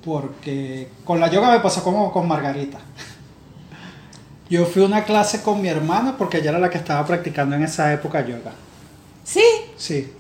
porque 0.07 0.89
con 1.05 1.19
la 1.19 1.29
yoga 1.29 1.51
me 1.51 1.59
pasó 1.59 1.83
como 1.83 2.13
con 2.13 2.29
Margarita. 2.29 2.79
Yo 4.49 4.65
fui 4.65 4.85
a 4.85 4.87
una 4.87 5.03
clase 5.03 5.43
con 5.43 5.61
mi 5.61 5.67
hermana 5.67 6.15
porque 6.17 6.39
ella 6.39 6.51
era 6.51 6.61
la 6.61 6.71
que 6.71 6.79
estaba 6.79 7.05
practicando 7.05 7.57
en 7.57 7.65
esa 7.65 7.93
época 7.93 8.25
yoga. 8.25 8.53
Sí, 9.25 9.43
Sí. 9.77 10.13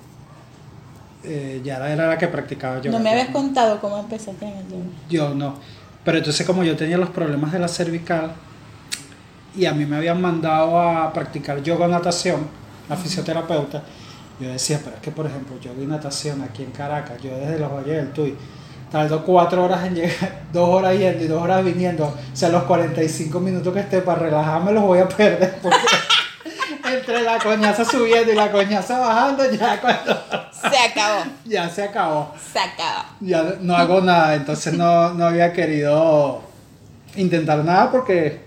Eh, 1.23 1.61
ya 1.65 1.77
era 1.89 2.09
la 2.09 2.19
que 2.19 2.27
practicaba 2.27 2.81
yoga. 2.81 2.99
no 2.99 3.03
me 3.03 3.11
habías 3.11 3.29
contado 3.31 3.81
cómo 3.81 3.97
empezaste 3.99 4.45
en 4.45 4.57
el 4.59 4.69
yoga. 4.69 4.85
Yo 5.09 5.35
no. 5.35 5.55
Pero 6.05 6.19
entonces 6.19 6.45
como 6.45 6.65
yo 6.65 6.77
tenía 6.77 6.99
los 6.99 7.11
problemas 7.11 7.53
de 7.53 7.61
la 7.61 7.69
cervical 7.69 8.33
y 9.57 9.67
a 9.67 9.73
mí 9.73 9.87
me 9.87 9.97
habían 9.97 10.21
mandado 10.21 10.81
a 10.81 11.13
practicar 11.13 11.63
yoga 11.63 11.87
natación, 11.87 12.49
la 12.89 12.97
fisioterapeuta, 12.97 13.85
yo 14.41 14.49
decía, 14.49 14.81
pero 14.85 14.97
es 14.97 15.03
que 15.03 15.13
por 15.13 15.27
ejemplo 15.27 15.59
yoga 15.61 15.81
y 15.81 15.87
natación 15.87 16.43
aquí 16.43 16.65
en 16.65 16.73
Caracas, 16.73 17.23
yo 17.23 17.37
desde 17.37 17.59
los 17.59 17.73
Valles 17.73 17.97
del 17.97 18.13
Tuy, 18.13 18.37
tardo 18.91 19.25
cuatro 19.25 19.65
horas 19.65 19.85
en 19.87 19.95
llegar, 19.95 20.43
dos 20.53 20.69
horas 20.69 20.97
yendo 20.99 21.25
y 21.25 21.27
dos 21.29 21.43
horas 21.43 21.65
viniendo, 21.65 22.07
o 22.07 22.37
sea, 22.37 22.49
los 22.49 22.65
45 22.65 23.41
minutos 23.41 23.73
que 23.73 23.81
esté 23.81 24.01
para 24.01 24.21
relajarme 24.21 24.73
los 24.73 24.85
voy 24.85 24.99
a 25.01 25.09
perder 25.09 25.59
porque 25.63 25.79
entre 26.93 27.23
la 27.23 27.39
coñaza 27.39 27.85
subiendo 27.85 28.33
y 28.33 28.37
la 28.37 28.51
coñaza 28.51 28.99
bajando, 28.99 29.51
ya 29.51 29.81
cuando 29.81 30.15
Se 30.53 30.79
acabó, 30.79 31.25
ya 31.45 31.69
se 31.69 31.83
acabó 31.83 32.33
se 32.53 32.59
acabó. 32.59 33.05
ya 33.21 33.57
no 33.61 33.77
hago 33.77 34.01
nada, 34.01 34.35
entonces 34.35 34.75
no, 34.75 35.13
no 35.15 35.27
había 35.27 35.53
querido 35.53 36.43
intentar 37.17 37.65
nada 37.65 37.91
porque 37.91 38.47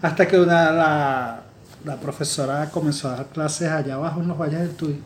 hasta 0.00 0.26
que 0.26 0.38
una 0.38 0.70
la, 0.70 1.40
la 1.84 1.96
profesora 1.96 2.68
comenzó 2.70 3.08
a 3.08 3.16
dar 3.16 3.26
clases 3.26 3.70
allá 3.70 3.94
abajo 3.94 4.20
en 4.20 4.28
los 4.28 4.38
valles 4.38 4.60
del 4.60 4.74
Tuy 4.74 5.00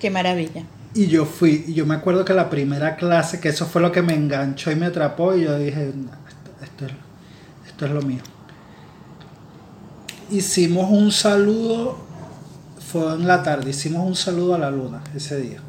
Qué 0.00 0.10
maravilla. 0.10 0.62
Y 0.94 1.06
yo 1.06 1.24
fui 1.24 1.64
y 1.68 1.74
yo 1.74 1.86
me 1.86 1.94
acuerdo 1.94 2.24
que 2.24 2.34
la 2.34 2.50
primera 2.50 2.96
clase 2.96 3.40
que 3.40 3.48
eso 3.50 3.66
fue 3.66 3.80
lo 3.80 3.92
que 3.92 4.02
me 4.02 4.14
enganchó 4.14 4.70
y 4.70 4.76
me 4.76 4.86
atrapó 4.86 5.34
y 5.36 5.44
yo 5.44 5.56
dije 5.58 5.92
"No, 5.94 6.10
esto, 6.28 6.64
esto 6.64 6.86
es, 6.86 6.92
esto 7.68 7.86
es 7.86 7.92
lo 7.92 8.02
mío 8.02 8.22
hicimos 10.30 10.90
un 10.90 11.12
saludo 11.12 11.98
fue 12.90 13.14
en 13.14 13.26
la 13.26 13.42
tarde 13.42 13.70
hicimos 13.70 14.06
un 14.06 14.16
saludo 14.16 14.54
a 14.54 14.58
la 14.58 14.70
luna 14.70 15.02
ese 15.14 15.40
día 15.40 15.60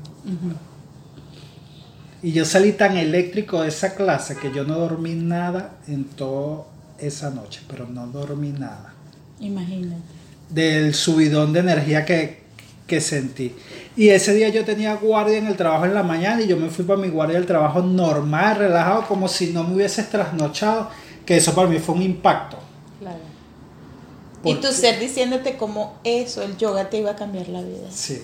y 2.23 2.33
yo 2.33 2.45
salí 2.45 2.73
tan 2.73 2.97
eléctrico 2.97 3.61
de 3.61 3.69
esa 3.69 3.95
clase 3.95 4.35
que 4.35 4.51
yo 4.53 4.63
no 4.63 4.77
dormí 4.77 5.15
nada 5.15 5.77
en 5.87 6.03
toda 6.03 6.65
esa 6.99 7.31
noche, 7.31 7.61
pero 7.67 7.87
no 7.87 8.05
dormí 8.07 8.51
nada. 8.51 8.93
Imagínate. 9.39 10.01
Del 10.49 10.93
subidón 10.93 11.51
de 11.51 11.61
energía 11.61 12.05
que, 12.05 12.40
que 12.91 12.99
sentí. 12.99 13.55
Y 13.95 14.09
ese 14.09 14.33
día 14.33 14.49
yo 14.49 14.65
tenía 14.65 14.95
guardia 14.95 15.37
en 15.37 15.47
el 15.47 15.55
trabajo 15.55 15.85
en 15.85 15.93
la 15.93 16.03
mañana 16.03 16.41
y 16.41 16.47
yo 16.47 16.57
me 16.57 16.69
fui 16.69 16.83
para 16.83 16.99
mi 16.99 17.07
guardia 17.07 17.37
del 17.37 17.45
trabajo 17.47 17.81
normal, 17.81 18.57
relajado, 18.57 19.07
como 19.07 19.29
si 19.29 19.53
no 19.53 19.63
me 19.63 19.75
hubieses 19.75 20.09
trasnochado, 20.09 20.89
que 21.25 21.37
eso 21.37 21.55
para 21.55 21.69
mí 21.69 21.79
fue 21.79 21.95
un 21.95 22.01
impacto. 22.01 22.57
Claro. 22.99 23.19
Y 24.43 24.55
tu 24.55 24.67
ser 24.73 24.99
diciéndote 24.99 25.55
cómo 25.55 25.93
eso, 26.03 26.41
el 26.41 26.57
yoga, 26.57 26.89
te 26.89 26.97
iba 26.97 27.11
a 27.11 27.15
cambiar 27.15 27.47
la 27.47 27.61
vida. 27.61 27.87
Sí. 27.89 28.21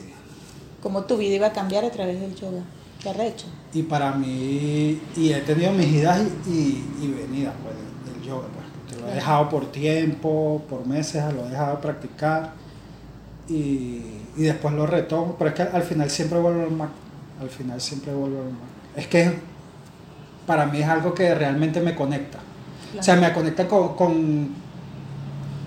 Cómo 0.83 1.05
tu 1.05 1.15
vida 1.15 1.35
iba 1.35 1.47
a 1.47 1.53
cambiar 1.53 1.85
a 1.85 1.91
través 1.91 2.19
del 2.19 2.35
yoga. 2.35 2.63
¿Qué 3.01 3.09
arrecho? 3.09 3.45
Y 3.73 3.83
para 3.83 4.11
mí, 4.11 4.99
y 5.15 5.31
he 5.31 5.39
tenido 5.41 5.71
mis 5.71 5.87
idas 5.87 6.21
y, 6.45 6.49
y- 6.51 6.85
y 7.03 7.07
venidas 7.07 7.53
pues, 7.63 7.75
del, 8.13 8.21
yoga. 8.27 8.47
Pues, 8.53 8.65
porque 8.75 9.01
lo 9.01 9.09
he 9.11 9.15
dejado 9.15 9.47
por 9.47 9.71
tiempo, 9.71 10.61
por 10.69 10.85
meses, 10.85 11.23
lo 11.33 11.45
he 11.45 11.49
dejado 11.51 11.77
de 11.77 11.81
practicar 11.81 12.66
y, 13.49 14.01
y 14.35 14.43
después 14.43 14.73
lo 14.73 14.85
retomo. 14.85 15.35
Pero 15.37 15.49
es 15.49 15.55
que 15.55 15.61
al 15.63 15.83
final 15.83 16.09
siempre 16.09 16.39
vuelvo 16.39 16.63
al 16.63 16.71
mar. 16.71 16.89
Al 17.41 17.49
final 17.49 17.79
siempre 17.81 18.13
vuelvo 18.13 18.39
al 18.39 18.51
mar. 18.51 18.69
Es 18.95 19.07
que 19.07 19.39
para 20.45 20.65
mí 20.65 20.79
es 20.79 20.87
algo 20.87 21.13
que 21.13 21.33
realmente 21.35 21.81
me 21.81 21.93
conecta. 21.93 22.39
O 22.97 23.03
sea, 23.03 23.15
me 23.15 23.31
conecta 23.33 23.67
con, 23.67 23.95
con, 23.95 24.49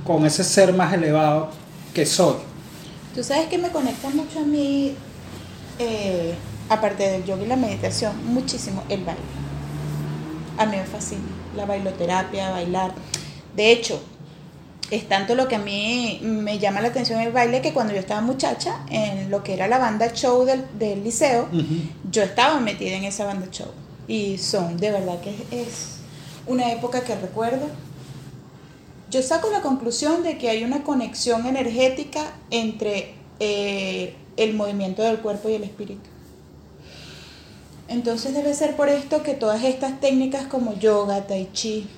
con 0.04 0.26
ese 0.26 0.42
ser 0.42 0.72
más 0.72 0.92
elevado 0.92 1.50
que 1.92 2.06
soy. 2.06 2.36
Tú 3.14 3.22
sabes 3.22 3.48
que 3.48 3.58
me 3.58 3.68
conecta 3.70 4.08
mucho 4.08 4.40
a 4.40 4.44
mí, 4.44 4.94
eh, 5.78 6.34
aparte 6.68 7.08
del 7.08 7.24
yoga 7.24 7.42
y 7.42 7.46
la 7.46 7.56
meditación, 7.56 8.12
muchísimo 8.24 8.82
el 8.88 9.04
baile. 9.04 9.20
A 10.56 10.66
mí 10.66 10.76
me 10.76 10.84
fascina 10.84 11.22
la 11.56 11.66
bailoterapia, 11.66 12.50
bailar. 12.50 12.92
De 13.54 13.72
hecho, 13.72 14.00
es 14.90 15.08
tanto 15.08 15.34
lo 15.34 15.46
que 15.46 15.56
a 15.56 15.58
mí 15.58 16.20
me 16.22 16.58
llama 16.58 16.80
la 16.80 16.88
atención 16.88 17.20
el 17.20 17.32
baile 17.32 17.62
que 17.62 17.72
cuando 17.72 17.92
yo 17.92 18.00
estaba 18.00 18.20
muchacha, 18.20 18.84
en 18.90 19.30
lo 19.30 19.42
que 19.44 19.54
era 19.54 19.68
la 19.68 19.78
banda 19.78 20.12
show 20.12 20.44
del, 20.44 20.64
del 20.78 21.04
liceo, 21.04 21.48
yo 22.10 22.22
estaba 22.22 22.58
metida 22.60 22.96
en 22.96 23.04
esa 23.04 23.24
banda 23.24 23.46
show. 23.50 23.68
Y 24.08 24.38
son, 24.38 24.76
de 24.78 24.90
verdad 24.90 25.20
que 25.20 25.30
es, 25.30 25.68
es 25.68 25.96
una 26.46 26.72
época 26.72 27.02
que 27.02 27.14
recuerdo. 27.14 27.68
Yo 29.10 29.22
saco 29.22 29.50
la 29.50 29.60
conclusión 29.60 30.22
de 30.22 30.38
que 30.38 30.50
hay 30.50 30.64
una 30.64 30.82
conexión 30.82 31.46
energética 31.46 32.32
entre 32.50 33.14
eh, 33.38 34.14
el 34.36 34.54
movimiento 34.54 35.02
del 35.02 35.18
cuerpo 35.18 35.48
y 35.48 35.54
el 35.54 35.64
espíritu. 35.64 36.08
Entonces 37.88 38.34
debe 38.34 38.54
ser 38.54 38.76
por 38.76 38.88
esto 38.88 39.22
que 39.22 39.34
todas 39.34 39.64
estas 39.64 40.00
técnicas 40.00 40.46
como 40.46 40.78
yoga, 40.78 41.26
tai 41.26 41.48
chi, 41.52 41.88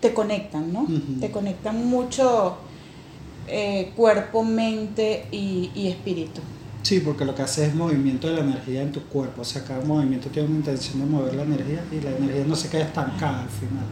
te 0.00 0.14
conectan, 0.14 0.72
¿no? 0.72 0.86
Te 1.20 1.30
conectan 1.30 1.86
mucho 1.86 2.56
eh, 3.46 3.92
cuerpo, 3.96 4.42
mente 4.42 5.26
y, 5.30 5.70
y 5.74 5.88
espíritu. 5.88 6.40
Sí, 6.82 7.00
porque 7.00 7.24
lo 7.24 7.34
que 7.34 7.42
hace 7.42 7.66
es 7.66 7.74
movimiento 7.74 8.28
de 8.28 8.34
la 8.34 8.40
energía 8.40 8.82
en 8.82 8.92
tu 8.92 9.02
cuerpo. 9.04 9.42
O 9.42 9.44
sea, 9.44 9.62
cada 9.64 9.84
movimiento 9.84 10.28
tiene 10.28 10.48
una 10.48 10.58
intención 10.58 11.00
de 11.00 11.06
mover 11.06 11.34
la 11.34 11.42
energía 11.42 11.84
y 11.92 12.00
la 12.00 12.10
energía 12.10 12.44
no 12.46 12.56
se 12.56 12.68
queda 12.68 12.84
estancada 12.84 13.42
al 13.42 13.50
final. 13.50 13.84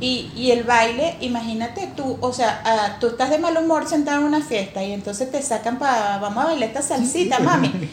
Y, 0.00 0.32
y 0.34 0.50
el 0.50 0.64
baile, 0.64 1.16
imagínate 1.20 1.92
tú, 1.96 2.16
o 2.20 2.32
sea, 2.32 2.60
ah, 2.64 2.96
tú 2.98 3.08
estás 3.08 3.30
de 3.30 3.38
mal 3.38 3.56
humor 3.56 3.86
sentado 3.86 4.20
en 4.20 4.26
una 4.26 4.40
fiesta 4.40 4.82
y 4.82 4.92
entonces 4.92 5.30
te 5.30 5.40
sacan 5.40 5.78
para, 5.78 6.18
vamos 6.18 6.42
a 6.42 6.46
bailar 6.48 6.70
esta 6.70 6.82
salsita, 6.82 7.38
mami. 7.38 7.70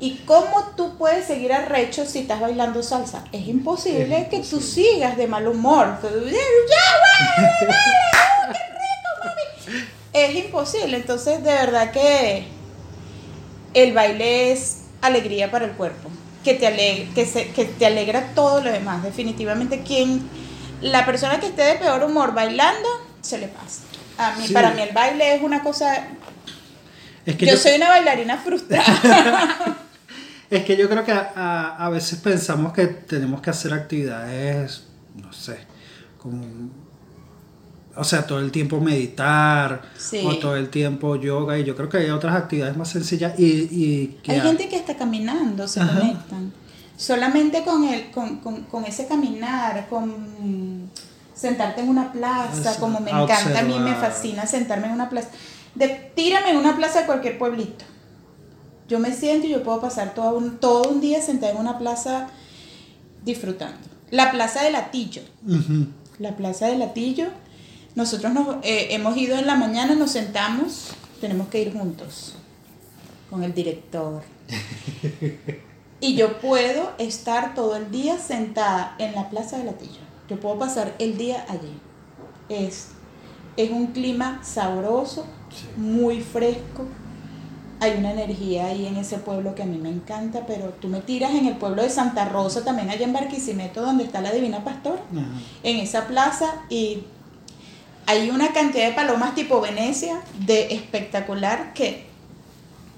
¿Y 0.00 0.16
cómo 0.24 0.72
tú 0.76 0.96
puedes 0.96 1.26
seguir 1.26 1.52
arrecho 1.52 2.06
si 2.06 2.20
estás 2.20 2.40
bailando 2.40 2.82
salsa? 2.82 3.24
Es 3.32 3.46
imposible 3.46 4.18
Es 4.22 4.28
que 4.28 4.38
tú 4.40 4.60
sigas 4.60 5.16
de 5.18 5.26
mal 5.26 5.46
humor. 5.46 5.98
Es 10.12 10.34
imposible. 10.34 10.96
Entonces, 10.96 11.42
de 11.44 11.52
verdad 11.52 11.90
que 11.92 12.46
el 13.74 13.92
baile 13.92 14.52
es 14.52 14.78
alegría 15.02 15.50
para 15.50 15.66
el 15.66 15.72
cuerpo. 15.72 16.08
Que 16.44 16.54
te, 16.54 16.66
ale- 16.66 17.08
que, 17.14 17.26
se- 17.26 17.50
que 17.50 17.66
te 17.66 17.86
alegra 17.86 18.32
todo 18.34 18.60
lo 18.62 18.72
demás. 18.72 19.02
Definitivamente, 19.02 19.82
quien, 19.82 20.28
la 20.80 21.04
persona 21.06 21.38
que 21.38 21.46
esté 21.48 21.62
de 21.62 21.74
peor 21.74 22.02
humor 22.04 22.32
bailando, 22.34 22.88
se 23.20 23.38
le 23.38 23.48
pasa. 23.48 23.82
A 24.18 24.32
mí, 24.36 24.46
Sí. 24.46 24.52
Para 24.54 24.70
mí 24.70 24.80
el 24.82 24.92
baile 24.92 25.34
es 25.34 25.42
una 25.42 25.62
cosa... 25.62 26.08
Es 27.26 27.36
que 27.36 27.44
Yo 27.46 27.52
yo, 27.52 27.58
soy 27.58 27.72
una 27.74 27.90
bailarina 27.90 28.38
frustrada. 28.38 29.76
es 30.50 30.64
que 30.64 30.76
yo 30.76 30.88
creo 30.88 31.04
que 31.04 31.12
a, 31.12 31.32
a- 31.34 31.86
a 31.86 31.90
veces 31.90 32.18
pensamos 32.18 32.72
que 32.72 32.86
tenemos 32.86 33.40
que 33.40 33.50
hacer 33.50 33.72
actividades, 33.72 34.84
no 35.16 35.32
sé, 35.32 35.58
como 36.18 36.44
o 37.96 38.04
sea, 38.04 38.24
todo 38.26 38.38
el 38.38 38.50
tiempo 38.52 38.80
meditar 38.80 39.82
Sí. 39.98 40.22
o 40.24 40.38
todo 40.38 40.56
el 40.56 40.70
tiempo 40.70 41.16
yoga 41.16 41.58
y 41.58 41.64
yo 41.64 41.74
creo 41.76 41.88
que 41.88 41.98
hay 41.98 42.10
otras 42.10 42.34
actividades 42.36 42.76
más 42.76 42.88
sencillas 42.88 43.38
y, 43.38 43.44
y 43.70 44.18
que 44.22 44.32
Hay 44.32 44.40
gente 44.40 44.68
que 44.68 44.76
está 44.76 44.96
caminando, 44.96 45.66
se 45.66 45.80
Ajá. 45.80 45.98
conectan. 45.98 46.52
Solamente 46.96 47.64
con, 47.64 47.82
el, 47.84 48.10
con, 48.10 48.36
con, 48.40 48.62
con 48.64 48.84
ese 48.84 49.06
caminar, 49.06 49.86
con 49.88 50.90
sentarte 51.34 51.80
en 51.80 51.88
una 51.88 52.12
plaza, 52.12 52.70
Eso, 52.70 52.80
como 52.80 53.00
me 53.00 53.10
a 53.10 53.22
encanta, 53.22 53.58
a 53.58 53.62
mí 53.62 53.78
me 53.78 53.94
fascina 53.94 54.46
sentarme 54.46 54.86
en 54.86 54.92
una 54.92 55.08
plaza. 55.10 55.28
De, 55.74 56.12
tírame 56.14 56.50
en 56.50 56.58
una 56.58 56.76
plaza 56.76 57.00
de 57.00 57.06
cualquier 57.06 57.38
pueblito. 57.38 57.84
Yo 58.90 58.98
me 58.98 59.14
siento 59.14 59.46
y 59.46 59.50
yo 59.50 59.62
puedo 59.62 59.80
pasar 59.80 60.14
todo 60.14 60.36
un, 60.36 60.58
todo 60.58 60.90
un 60.90 61.00
día 61.00 61.22
sentada 61.22 61.52
en 61.52 61.58
una 61.58 61.78
plaza 61.78 62.26
disfrutando. 63.24 63.78
La 64.10 64.32
plaza 64.32 64.64
de 64.64 64.72
Latillo. 64.72 65.22
La 66.18 66.36
plaza 66.36 66.66
de 66.66 66.76
Latillo. 66.76 67.28
Nosotros 67.94 68.32
nos, 68.32 68.56
eh, 68.64 68.88
hemos 68.90 69.16
ido 69.16 69.38
en 69.38 69.46
la 69.46 69.54
mañana, 69.54 69.94
nos 69.94 70.10
sentamos, 70.10 70.88
tenemos 71.20 71.46
que 71.46 71.62
ir 71.62 71.72
juntos 71.72 72.34
con 73.30 73.44
el 73.44 73.54
director. 73.54 74.22
Y 76.02 76.14
yo 76.14 76.40
puedo 76.40 76.92
estar 76.96 77.54
todo 77.54 77.76
el 77.76 77.90
día 77.90 78.18
sentada 78.18 78.94
en 78.98 79.14
la 79.14 79.28
plaza 79.28 79.58
de 79.58 79.64
Latillo. 79.64 80.00
Yo 80.30 80.40
puedo 80.40 80.58
pasar 80.58 80.94
el 80.98 81.18
día 81.18 81.44
allí. 81.46 81.78
Es, 82.48 82.92
es 83.58 83.70
un 83.70 83.88
clima 83.88 84.42
sabroso, 84.42 85.26
muy 85.76 86.22
fresco. 86.22 86.86
Hay 87.80 87.96
una 87.98 88.12
energía 88.12 88.66
ahí 88.66 88.86
en 88.86 88.96
ese 88.96 89.16
pueblo 89.18 89.54
que 89.54 89.62
a 89.62 89.66
mí 89.66 89.78
me 89.78 89.88
encanta, 89.88 90.44
pero 90.46 90.66
tú 90.80 90.88
me 90.88 91.00
tiras 91.00 91.32
en 91.34 91.46
el 91.46 91.56
pueblo 91.56 91.82
de 91.82 91.88
Santa 91.90 92.28
Rosa, 92.28 92.62
también 92.62 92.90
allá 92.90 93.04
en 93.06 93.12
Barquisimeto, 93.14 93.80
donde 93.80 94.04
está 94.04 94.20
la 94.20 94.32
Divina 94.32 94.62
Pastora 94.62 95.00
Ajá. 95.12 95.24
en 95.62 95.76
esa 95.78 96.06
plaza 96.06 96.46
y 96.68 97.04
hay 98.06 98.28
una 98.30 98.52
cantidad 98.52 98.86
de 98.88 98.92
palomas 98.94 99.34
tipo 99.34 99.60
Venecia 99.60 100.20
de 100.46 100.74
espectacular 100.74 101.72
que 101.72 102.04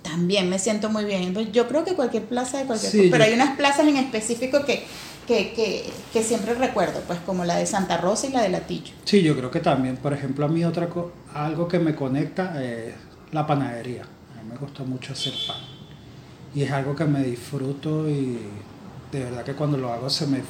también 0.02 0.48
me 0.50 0.58
siento 0.58 0.90
muy 0.90 1.04
bien. 1.04 1.22
Entonces, 1.22 1.52
Yo 1.52 1.68
creo 1.68 1.84
que 1.84 1.94
cualquier 1.94 2.24
plaza 2.24 2.58
de 2.58 2.64
cualquier 2.64 2.90
Sí, 2.90 3.08
pero 3.10 3.24
yo- 3.24 3.30
hay 3.30 3.34
unas 3.34 3.56
plazas 3.56 3.86
en 3.86 3.96
específico 3.96 4.64
que, 4.64 4.82
que, 5.28 5.52
que, 5.52 5.84
que 6.12 6.24
siempre 6.24 6.54
recuerdo, 6.54 7.00
pues 7.06 7.20
como 7.20 7.44
la 7.44 7.56
de 7.56 7.66
Santa 7.66 7.98
Rosa 7.98 8.26
y 8.26 8.30
la 8.32 8.42
de 8.42 8.48
Latillo. 8.48 8.92
Sí, 9.04 9.22
yo 9.22 9.36
creo 9.36 9.50
que 9.50 9.60
también, 9.60 9.96
por 9.96 10.12
ejemplo, 10.12 10.44
a 10.44 10.48
mí 10.48 10.64
otra 10.64 10.88
co- 10.88 11.12
algo 11.34 11.68
que 11.68 11.78
me 11.78 11.94
conecta 11.94 12.60
es 12.64 12.92
la 13.30 13.46
panadería. 13.46 14.02
Mí 14.42 14.50
me 14.50 14.56
gusta 14.56 14.82
mucho 14.82 15.12
hacer 15.12 15.32
pan. 15.46 15.58
Y 16.54 16.62
es 16.62 16.72
algo 16.72 16.94
que 16.96 17.04
me 17.04 17.22
disfruto 17.22 18.08
y 18.08 18.40
de 19.10 19.24
verdad 19.24 19.44
que 19.44 19.54
cuando 19.54 19.78
lo 19.78 19.92
hago 19.92 20.10
se 20.10 20.26
me 20.26 20.42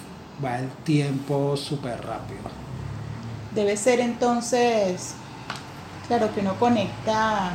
va 0.43 0.59
el 0.59 0.69
tiempo 0.85 1.57
súper 1.57 2.01
rápido. 2.05 2.41
Debe 3.55 3.77
ser 3.77 4.01
entonces, 4.01 5.15
claro 6.09 6.33
que 6.35 6.41
uno 6.41 6.55
conecta 6.59 7.53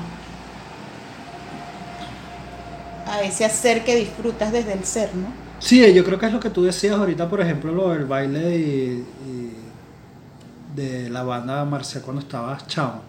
a 3.08 3.22
ese 3.22 3.46
hacer 3.46 3.84
que 3.84 3.96
disfrutas 3.96 4.52
desde 4.52 4.74
el 4.74 4.86
ser, 4.86 5.16
¿no? 5.16 5.28
Sí, 5.60 5.92
yo 5.94 6.06
creo 6.06 6.20
que 6.20 6.28
es 6.28 6.34
lo 6.34 6.40
que 6.40 6.52
tú 6.52 6.64
decías 6.64 6.96
ahorita, 6.96 7.28
por 7.28 7.42
ejemplo, 7.42 7.72
lo 7.72 7.90
del 7.90 8.06
baile 8.06 8.58
y, 8.58 9.06
y 9.26 9.54
de 10.76 11.10
la 11.10 11.24
banda 11.24 11.66
Marcial 11.66 12.04
cuando 12.04 12.22
estabas 12.22 12.68
chavo. 12.68 13.02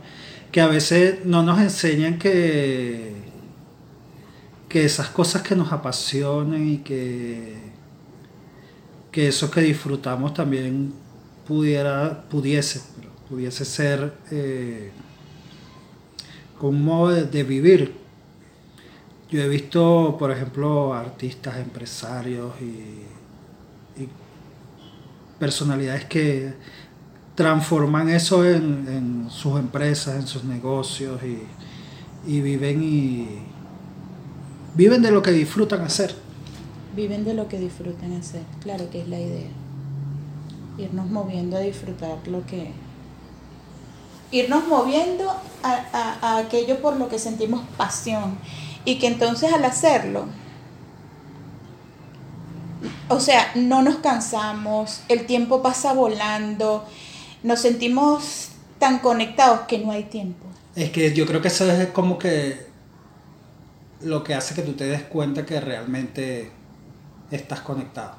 Que 0.51 0.62
a 0.62 0.67
veces 0.67 1.27
no 1.27 1.43
nos 1.43 1.61
enseñan 1.61 2.19
que, 2.19 3.17
que 4.68 4.85
esas 4.85 5.09
cosas 5.09 5.42
que 5.42 5.54
nos 5.57 5.72
apasionan 5.72 6.66
y 6.68 6.78
que, 6.78 7.57
que 9.11 9.28
eso 9.28 9.50
que 9.50 9.61
disfrutamos 9.62 10.35
también 10.35 10.92
pudiera, 11.46 12.24
pudiese, 12.28 12.83
pudiese 13.28 13.64
ser 13.64 14.12
eh, 14.31 14.90
un 16.61 16.85
modo 16.85 17.11
de- 17.14 17.24
de 17.24 17.42
vivir. 17.44 17.94
Yo 19.31 19.40
he 19.42 19.48
visto, 19.48 20.16
por 20.18 20.31
ejemplo, 20.31 20.94
artistas, 20.94 21.59
empresarios 21.59 22.52
y, 22.61 23.04
y 24.02 24.09
personalidades 25.38 26.04
que 26.07 26.52
transforman 27.35 28.09
eso 28.09 28.44
en, 28.44 28.87
en 28.88 29.31
sus 29.31 29.59
empresas, 29.59 30.16
en 30.16 30.26
sus 30.26 30.44
negocios 30.44 31.20
y, 31.22 31.42
y 32.26 32.40
viven 32.40 32.83
y 32.83 33.28
viven 34.74 35.02
de 35.02 35.11
lo 35.11 35.22
que 35.22 35.31
disfrutan 35.33 35.83
hacer. 35.83 36.14
Viven 36.94 37.24
de 37.24 37.35
lo 37.35 37.48
que 37.48 37.59
disfrutan 37.59 38.12
hacer, 38.16 38.42
claro 38.62 38.90
que 38.90 39.00
es 39.02 39.09
la 39.09 39.18
idea. 39.20 39.48
Irnos 40.78 41.09
moviendo 41.11 41.57
a 41.57 41.61
disfrutar 41.61 42.18
lo 42.26 42.44
que... 42.46 42.72
Irnos 44.31 44.66
moviendo 44.68 45.31
a, 45.62 45.72
a- 45.92 46.18
a 46.20 46.38
aquello 46.38 46.81
por 46.81 46.96
lo 46.96 47.09
que 47.09 47.18
sentimos 47.18 47.62
pasión. 47.76 48.38
Y 48.85 48.98
que 48.98 49.07
entonces 49.09 49.52
al 49.52 49.64
hacerlo, 49.64 50.26
o 53.09 53.20
sea, 53.20 53.50
no 53.54 53.83
nos 53.83 53.96
cansamos, 53.96 55.00
el 55.09 55.26
tiempo 55.26 55.62
pasa 55.62 55.92
volando, 55.94 56.85
nos 57.42 57.61
sentimos 57.61 58.50
tan 58.78 59.00
conectados 59.00 59.61
que 59.62 59.78
no 59.78 59.90
hay 59.90 60.04
tiempo. 60.04 60.46
Es 60.76 60.90
que 60.90 61.12
yo 61.12 61.26
creo 61.26 61.40
que 61.42 61.48
eso 61.48 61.70
es 61.70 61.88
como 61.88 62.18
que 62.18 62.67
lo 64.03 64.23
que 64.25 64.35
hace 64.35 64.55
que 64.55 64.63
tú 64.63 64.73
te 64.75 64.85
des 64.87 65.03
cuenta 65.03 65.45
que 65.45 65.61
realmente 65.61 66.51
estás 67.31 67.61
conectado. 67.61 68.17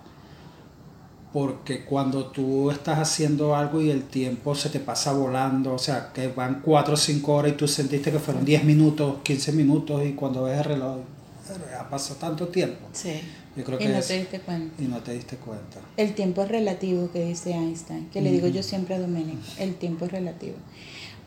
Porque 1.31 1.85
cuando 1.85 2.25
tú 2.27 2.71
estás 2.71 2.97
haciendo 2.97 3.55
algo 3.55 3.79
y 3.81 3.91
el 3.91 4.03
tiempo 4.05 4.55
se 4.55 4.69
te 4.69 4.79
pasa 4.79 5.13
volando, 5.13 5.73
o 5.73 5.77
sea, 5.77 6.11
que 6.11 6.27
van 6.27 6.61
4 6.63 6.95
o 6.95 6.97
5 6.97 7.35
horas 7.35 7.51
y 7.51 7.55
tú 7.55 7.67
sentiste 7.67 8.11
que 8.11 8.17
fueron 8.17 8.43
10 8.43 8.63
minutos, 8.63 9.17
15 9.23 9.51
minutos 9.51 10.03
y 10.07 10.13
cuando 10.13 10.43
ves 10.45 10.57
el 10.57 10.63
reloj, 10.63 10.97
"Eh, 10.97 11.75
ha 11.79 11.87
pasado 11.87 12.15
tanto 12.19 12.47
tiempo. 12.47 12.87
Sí. 12.93 13.21
Yo 13.55 13.63
creo 13.63 13.79
y 13.79 13.83
que 13.83 13.89
no 13.89 13.97
es- 13.99 14.07
te 14.07 14.17
diste 14.17 14.39
cuenta. 14.39 14.83
Y 14.83 14.87
no 14.87 14.97
te 14.99 15.13
diste 15.13 15.35
cuenta. 15.37 15.79
El 15.97 16.13
tiempo 16.15 16.41
es 16.43 16.49
relativo, 16.49 17.11
que 17.11 17.23
dice 17.25 17.51
Einstein, 17.51 18.09
que 18.09 18.21
le 18.21 18.31
digo 18.31 18.47
yo 18.47 18.63
siempre 18.63 18.95
a 18.95 18.99
Domenico, 18.99 19.39
el 19.59 19.75
tiempo 19.75 20.05
es 20.05 20.11
relativo. 20.11 20.55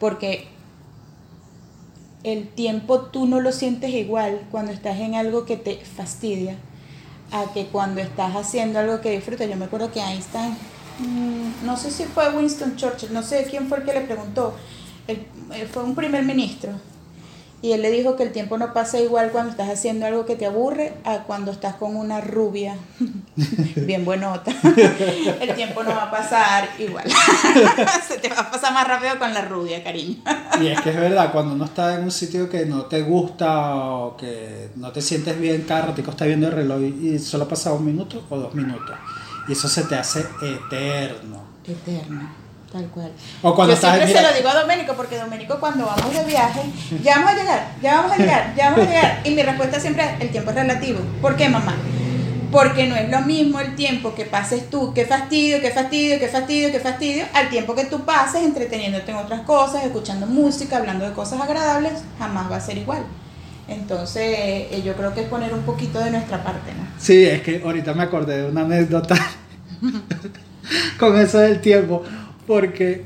Porque 0.01 0.47
el 2.25 2.49
tiempo 2.49 3.01
tú 3.01 3.27
no 3.27 3.41
lo 3.41 3.53
sientes 3.53 3.91
igual 3.91 4.43
cuando 4.51 4.73
estás 4.73 4.99
en 4.99 5.15
algo 5.15 5.45
que 5.45 5.57
te 5.57 5.77
fastidia 5.77 6.57
a 7.33 7.53
que 7.53 7.67
cuando 7.67 8.01
estás 8.01 8.37
haciendo 8.37 8.79
algo 8.79 9.01
que 9.01 9.11
disfrutas. 9.11 9.49
Yo 9.49 9.57
me 9.57 9.65
acuerdo 9.65 9.91
que 9.91 10.01
Einstein, 10.01 10.57
mm, 10.99 11.65
no 11.65 11.77
sé 11.77 11.91
si 11.91 12.05
fue 12.05 12.31
Winston 12.31 12.77
Churchill, 12.77 13.13
no 13.13 13.23
sé 13.23 13.47
quién 13.51 13.69
fue 13.69 13.79
el 13.79 13.85
que 13.85 13.95
le 13.95 14.03
preguntó, 14.03 14.55
eh, 15.09 15.27
fue 15.73 15.83
un 15.83 15.95
primer 15.95 16.25
ministro. 16.25 16.73
Y 17.63 17.73
él 17.73 17.83
le 17.83 17.93
dijo 17.93 18.17
que 18.17 18.25
el 18.25 18.33
tiempo 18.33 18.59
no 18.59 18.73
pasa 18.73 18.99
igual 18.99 19.31
cuando 19.31 19.53
estás 19.53 19.71
haciendo 19.71 20.05
algo 20.05 20.27
que 20.27 20.35
te 20.35 20.47
aburre 20.47 20.95
a 21.05 21.19
cuando 21.19 21.53
estás 21.53 21.77
con 21.77 21.95
una 21.95 22.21
rubia 22.21 22.77
bien 23.77 24.05
buenota. 24.05 24.53
El 25.41 25.55
tiempo 25.55 25.85
no 25.85 25.91
va 25.91 26.05
a 26.05 26.11
pasar 26.11 26.69
igual. 26.81 27.05
Se 28.09 28.19
te 28.19 28.29
va 28.29 28.41
a 28.41 28.51
pasar 28.51 28.75
más 28.75 28.89
rápido 28.89 29.17
con 29.17 29.33
la 29.33 29.43
rubia, 29.43 29.83
cariño. 29.85 30.17
Y 30.61 30.67
es 30.67 30.81
que 30.81 30.91
es 30.91 30.97
verdad, 30.97 31.31
cuando 31.31 31.55
uno 31.55 31.67
está 31.67 31.95
en 31.97 32.03
un 32.03 32.11
sitio 32.11 32.51
que 32.51 32.67
no 32.67 32.87
te 32.87 33.03
gusta 33.03 33.77
o 33.77 34.17
que 34.17 34.71
no 34.75 34.91
te 34.91 35.01
sientes 35.01 35.39
bien, 35.39 35.63
cada 35.63 35.83
ratico 35.87 36.11
estás 36.11 36.27
viendo 36.27 36.49
el 36.49 36.55
reloj 36.55 36.81
y 36.83 37.19
solo 37.21 37.45
ha 37.45 37.49
pasado 37.49 37.77
un 37.77 37.85
minuto 37.85 38.25
o 38.29 38.39
dos 38.39 38.55
minutos. 38.57 38.97
Y 39.49 39.53
eso 39.53 39.69
se 39.69 39.85
te 39.85 39.95
hace 39.95 40.21
eterno. 40.43 41.45
Eterno, 41.65 42.29
tal 42.73 42.87
cual. 42.87 43.13
O 43.43 43.55
cuando 43.55 43.73
Yo 43.73 43.75
estás 43.75 43.97
siempre 43.97 44.17
se 44.17 44.23
lo 44.23 44.35
digo 44.35 44.49
a 44.49 44.61
Domenico, 44.61 44.95
porque 44.95 45.19
Domenico 45.19 45.61
cuando 45.61 45.85
vamos 45.85 46.15
de 46.15 46.25
viaje, 46.25 46.63
ya 47.03 47.17
vamos 47.17 47.33
a 47.33 47.35
llegar, 47.35 47.67
ya 47.83 47.95
vamos 47.97 48.13
a 48.13 48.17
llegar, 48.17 48.55
ya 48.57 48.71
vamos 48.71 48.87
a 48.87 48.91
llegar. 48.91 49.21
Y 49.25 49.31
mi 49.31 49.43
respuesta 49.43 49.79
siempre 49.79 50.05
es, 50.05 50.21
el 50.21 50.31
tiempo 50.31 50.51
es 50.51 50.57
relativo. 50.57 51.01
¿Por 51.21 51.37
qué, 51.37 51.49
mamá? 51.49 51.77
Porque 52.51 52.87
no 52.87 52.97
es 52.97 53.09
lo 53.11 53.21
mismo 53.21 53.61
el 53.61 53.75
tiempo 53.77 54.15
que 54.15 54.25
pases 54.25 54.69
tú, 54.69 54.93
qué 54.95 55.07
fastidio, 55.07 55.61
qué 55.61 55.71
fastidio, 55.71 56.19
qué 56.19 56.29
fastidio, 56.29 56.73
qué 56.73 56.81
fastidio, 56.81 57.25
al 57.35 57.49
tiempo 57.49 57.75
que 57.75 57.85
tú 57.85 58.01
pases 58.05 58.43
entreteniéndote 58.43 59.11
en 59.11 59.19
otras 59.19 59.43
cosas, 59.43 59.85
escuchando 59.85 60.27
música, 60.27 60.79
hablando 60.79 61.07
de 61.07 61.13
cosas 61.13 61.41
agradables, 61.41 61.93
jamás 62.19 62.51
va 62.51 62.57
a 62.57 62.61
ser 62.61 62.79
igual. 62.79 63.05
Entonces, 63.69 64.23
eh, 64.23 64.83
yo 64.85 64.95
creo 64.95 65.15
que 65.15 65.23
es 65.23 65.29
poner 65.29 65.55
un 65.55 65.63
poquito 65.63 65.99
de 65.99 66.11
nuestra 66.11 66.43
parte, 66.43 66.73
¿no? 66.75 66.87
Sí, 66.99 67.25
es 67.25 67.43
que 67.43 67.63
ahorita 67.65 67.95
me 67.95 68.03
acordé 68.03 68.43
de 68.43 68.51
una 68.51 68.63
anécdota 68.63 69.15
con 70.99 71.19
eso 71.19 71.39
del 71.39 71.61
tiempo, 71.61 72.03
porque 72.47 73.05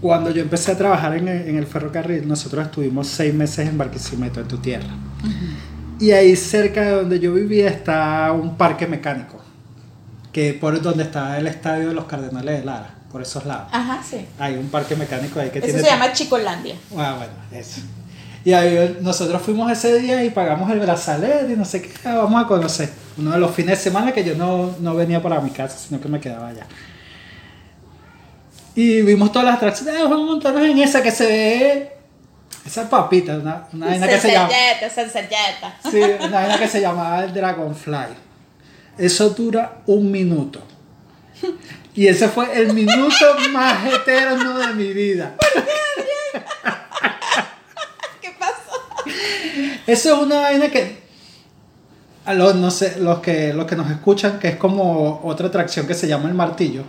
cuando 0.00 0.30
yo 0.30 0.42
empecé 0.42 0.72
a 0.72 0.78
trabajar 0.78 1.16
en 1.16 1.28
el, 1.28 1.48
en 1.48 1.56
el 1.56 1.66
ferrocarril, 1.66 2.26
nosotros 2.26 2.66
estuvimos 2.66 3.06
seis 3.06 3.32
meses 3.32 3.68
en 3.68 3.78
Barquisimeto, 3.78 4.40
en 4.40 4.48
tu 4.48 4.58
tierra. 4.58 4.88
Y 6.00 6.10
ahí 6.10 6.34
cerca 6.34 6.82
de 6.82 6.90
donde 6.90 7.20
yo 7.20 7.32
vivía 7.32 7.68
está 7.68 8.32
un 8.32 8.56
parque 8.56 8.86
mecánico, 8.88 9.40
que 10.32 10.54
por 10.54 10.80
donde 10.82 11.04
está 11.04 11.38
el 11.38 11.46
estadio 11.46 11.88
de 11.88 11.94
los 11.94 12.06
Cardenales 12.06 12.58
de 12.58 12.64
Lara, 12.64 12.94
por 13.12 13.22
esos 13.22 13.44
lados. 13.46 13.68
Ajá, 13.70 14.02
sí. 14.02 14.26
Hay 14.38 14.56
un 14.56 14.68
parque 14.68 14.96
mecánico 14.96 15.38
ahí 15.38 15.50
que 15.50 15.60
Eso 15.60 15.66
tiene... 15.66 15.82
se 15.82 15.88
llama 15.88 16.12
Chicolandia. 16.12 16.74
Ah, 16.96 17.14
bueno, 17.18 17.32
eso. 17.52 17.82
Y 18.44 18.52
ahí 18.52 18.98
nosotros 19.00 19.40
fuimos 19.40 19.70
ese 19.70 20.00
día 20.00 20.24
y 20.24 20.30
pagamos 20.30 20.68
el 20.72 20.80
brazalete 20.80 21.52
y 21.52 21.56
no 21.56 21.64
sé 21.64 21.80
qué, 21.82 21.90
vamos 22.04 22.44
a 22.44 22.48
conocer. 22.48 22.90
Uno 23.16 23.30
de 23.30 23.38
los 23.38 23.54
fines 23.54 23.78
de 23.78 23.84
semana 23.84 24.10
que 24.10 24.24
yo 24.24 24.34
no, 24.34 24.74
no 24.80 24.96
venía 24.96 25.22
para 25.22 25.40
mi 25.40 25.50
casa, 25.50 25.78
sino 25.78 26.00
que 26.00 26.08
me 26.08 26.18
quedaba 26.18 26.48
allá. 26.48 26.66
Y 28.74 29.02
vimos 29.02 29.30
todas 29.32 29.46
las 29.46 29.56
atracciones. 29.56 29.94
"Ah, 29.98 30.04
vamos 30.04 30.20
a 30.22 30.32
montarnos 30.32 30.62
en 30.64 30.78
esa 30.78 31.02
que 31.02 31.10
se 31.10 31.26
ve. 31.26 31.92
Esa 32.64 32.88
papita, 32.88 33.36
una, 33.36 33.66
una 33.72 33.86
vaina 33.86 34.06
que 34.06 34.20
se 34.20 34.28
llama. 34.32 34.48
Sí, 35.90 36.00
una 36.00 36.28
vaina 36.40 36.58
que 36.58 36.68
se 36.68 36.80
llamaba 36.80 37.24
el 37.24 37.34
Dragonfly. 37.34 38.06
Eso 38.98 39.30
dura 39.30 39.78
un 39.86 40.10
minuto. 40.10 40.62
Y 41.94 42.06
ese 42.06 42.28
fue 42.28 42.56
el 42.58 42.72
minuto 42.72 43.26
más 43.52 43.84
eterno 43.92 44.58
de 44.58 44.74
mi 44.74 44.92
vida. 44.92 45.34
¿Qué 48.20 48.30
pasó? 48.38 48.72
Eso 49.86 50.14
es 50.14 50.20
una 50.22 50.40
vaina 50.40 50.68
que. 50.68 51.02
A 52.24 52.34
los, 52.34 52.54
no 52.54 52.70
sé, 52.70 53.00
los 53.00 53.18
que, 53.18 53.52
los 53.52 53.66
que 53.66 53.74
nos 53.74 53.90
escuchan, 53.90 54.38
que 54.38 54.46
es 54.48 54.56
como 54.56 55.20
otra 55.24 55.48
atracción 55.48 55.88
que 55.88 55.94
se 55.94 56.06
llama 56.06 56.28
el 56.28 56.34
martillo. 56.34 56.84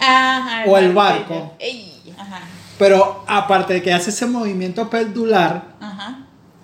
Ajá. 0.00 0.64
O 0.66 0.76
el 0.76 0.92
barco. 0.92 1.54
Ey, 1.58 2.14
Ajá. 2.16 2.40
Pero 2.78 3.24
aparte 3.26 3.74
de 3.74 3.82
que 3.82 3.92
hace 3.92 4.10
ese 4.10 4.26
movimiento 4.26 4.88
pendular, 4.88 5.74
Ajá. 5.80 6.18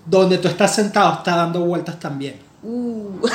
donde 0.05 0.37
tú 0.37 0.47
estás 0.47 0.73
sentado, 0.73 1.13
está 1.13 1.35
dando 1.35 1.61
vueltas 1.61 1.99
también. 1.99 2.39
Uh. 2.63 3.19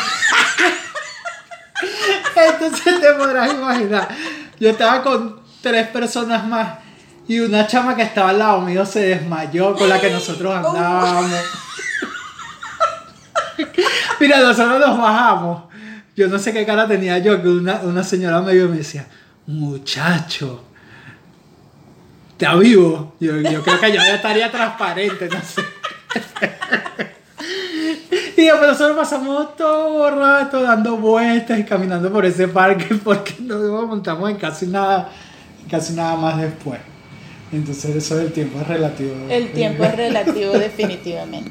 Entonces 2.52 3.00
te 3.00 3.14
podrás 3.14 3.52
imaginar. 3.52 4.08
Yo 4.58 4.70
estaba 4.70 5.02
con 5.02 5.40
tres 5.60 5.88
personas 5.88 6.46
más 6.46 6.78
y 7.28 7.38
una 7.38 7.66
chama 7.66 7.94
que 7.94 8.02
estaba 8.02 8.30
al 8.30 8.38
lado 8.38 8.60
mío 8.62 8.84
se 8.84 9.00
desmayó 9.00 9.74
con 9.74 9.88
la 9.88 10.00
que 10.00 10.10
nosotros 10.10 10.52
andábamos. 10.54 11.30
Mira, 14.20 14.40
nosotros 14.40 14.80
nos 14.80 14.98
bajamos. 14.98 15.62
Yo 16.16 16.28
no 16.28 16.38
sé 16.38 16.52
qué 16.52 16.66
cara 16.66 16.88
tenía 16.88 17.18
yo, 17.18 17.40
que 17.40 17.48
una, 17.48 17.80
una 17.82 18.02
señora 18.02 18.40
me 18.40 18.52
vio 18.52 18.64
y 18.64 18.68
me 18.68 18.78
decía, 18.78 19.06
muchacho, 19.46 20.62
¿está 22.32 22.54
vivo? 22.56 23.14
Yo, 23.20 23.40
yo 23.40 23.62
creo 23.62 23.80
que 23.80 23.88
yo 23.90 23.96
ya 23.96 24.14
estaría 24.14 24.50
transparente, 24.50 25.28
no 25.28 25.40
sé. 25.42 25.62
Y 28.36 28.44
después 28.44 28.68
nosotros 28.70 28.96
pasamos 28.96 29.54
todo 29.56 30.08
el 30.08 30.16
rato 30.16 30.62
dando 30.62 30.96
vueltas 30.96 31.58
y 31.58 31.64
caminando 31.64 32.10
por 32.10 32.24
ese 32.24 32.48
parque 32.48 32.94
porque 33.04 33.34
no 33.40 33.58
nos 33.58 33.86
montamos 33.86 34.30
en 34.30 34.36
casi 34.36 34.66
nada, 34.66 35.10
casi 35.70 35.92
nada 35.92 36.16
más 36.16 36.40
después. 36.40 36.80
Entonces 37.52 37.96
eso 37.96 38.16
del 38.16 38.32
tiempo 38.32 38.58
es 38.60 38.66
relativo. 38.66 39.12
El 39.28 39.52
tiempo 39.52 39.84
es 39.84 39.94
relativo 39.94 40.52
definitivamente. 40.52 41.50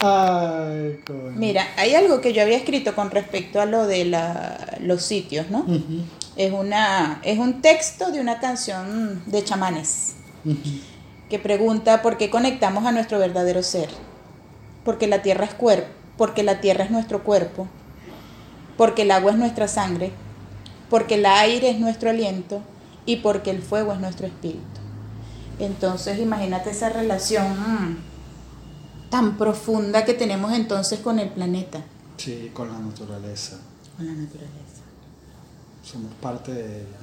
Ay, 0.00 1.00
coño. 1.06 1.32
Mira, 1.36 1.66
hay 1.76 1.94
algo 1.94 2.20
que 2.22 2.32
yo 2.32 2.40
había 2.42 2.56
escrito 2.56 2.94
con 2.94 3.10
respecto 3.10 3.60
a 3.60 3.66
lo 3.66 3.86
de 3.86 4.06
la- 4.06 4.78
los 4.80 5.02
sitios, 5.02 5.50
¿no? 5.50 5.66
Es, 6.36 6.52
una, 6.52 7.20
es 7.22 7.38
un 7.38 7.62
texto 7.62 8.10
de 8.10 8.20
una 8.20 8.40
canción 8.40 9.22
de 9.26 9.44
chamanes 9.44 10.14
que 11.30 11.38
pregunta 11.38 12.02
por 12.02 12.16
qué 12.16 12.28
conectamos 12.30 12.84
a 12.84 12.92
nuestro 12.92 13.18
verdadero 13.18 13.62
ser. 13.62 13.88
Porque 14.84 15.06
la 15.06 15.22
tierra 15.22 15.44
es 15.46 15.54
cuerpo, 15.54 15.88
porque 16.18 16.42
la 16.42 16.60
tierra 16.60 16.84
es 16.84 16.90
nuestro 16.90 17.22
cuerpo, 17.22 17.66
porque 18.76 19.02
el 19.02 19.10
agua 19.12 19.32
es 19.32 19.38
nuestra 19.38 19.68
sangre, 19.68 20.12
porque 20.90 21.14
el 21.14 21.24
aire 21.26 21.70
es 21.70 21.78
nuestro 21.78 22.10
aliento 22.10 22.60
y 23.06 23.16
porque 23.16 23.50
el 23.50 23.62
fuego 23.62 23.92
es 23.92 24.00
nuestro 24.00 24.26
espíritu. 24.26 24.60
Entonces 25.58 26.18
imagínate 26.18 26.70
esa 26.70 26.88
relación 26.88 27.46
mm, 27.58 27.96
tan 29.10 29.36
profunda 29.38 30.04
que 30.04 30.14
tenemos 30.14 30.52
entonces 30.52 30.98
con 31.00 31.18
el 31.18 31.28
planeta, 31.30 31.80
Sí, 32.16 32.50
con 32.52 32.68
la 32.72 32.78
naturaleza. 32.78 33.58
con 33.96 34.06
la 34.06 34.12
naturaleza. 34.12 34.63
Somos 35.84 36.12
parte 36.20 36.52
de 36.52 36.76
ella. 36.80 36.98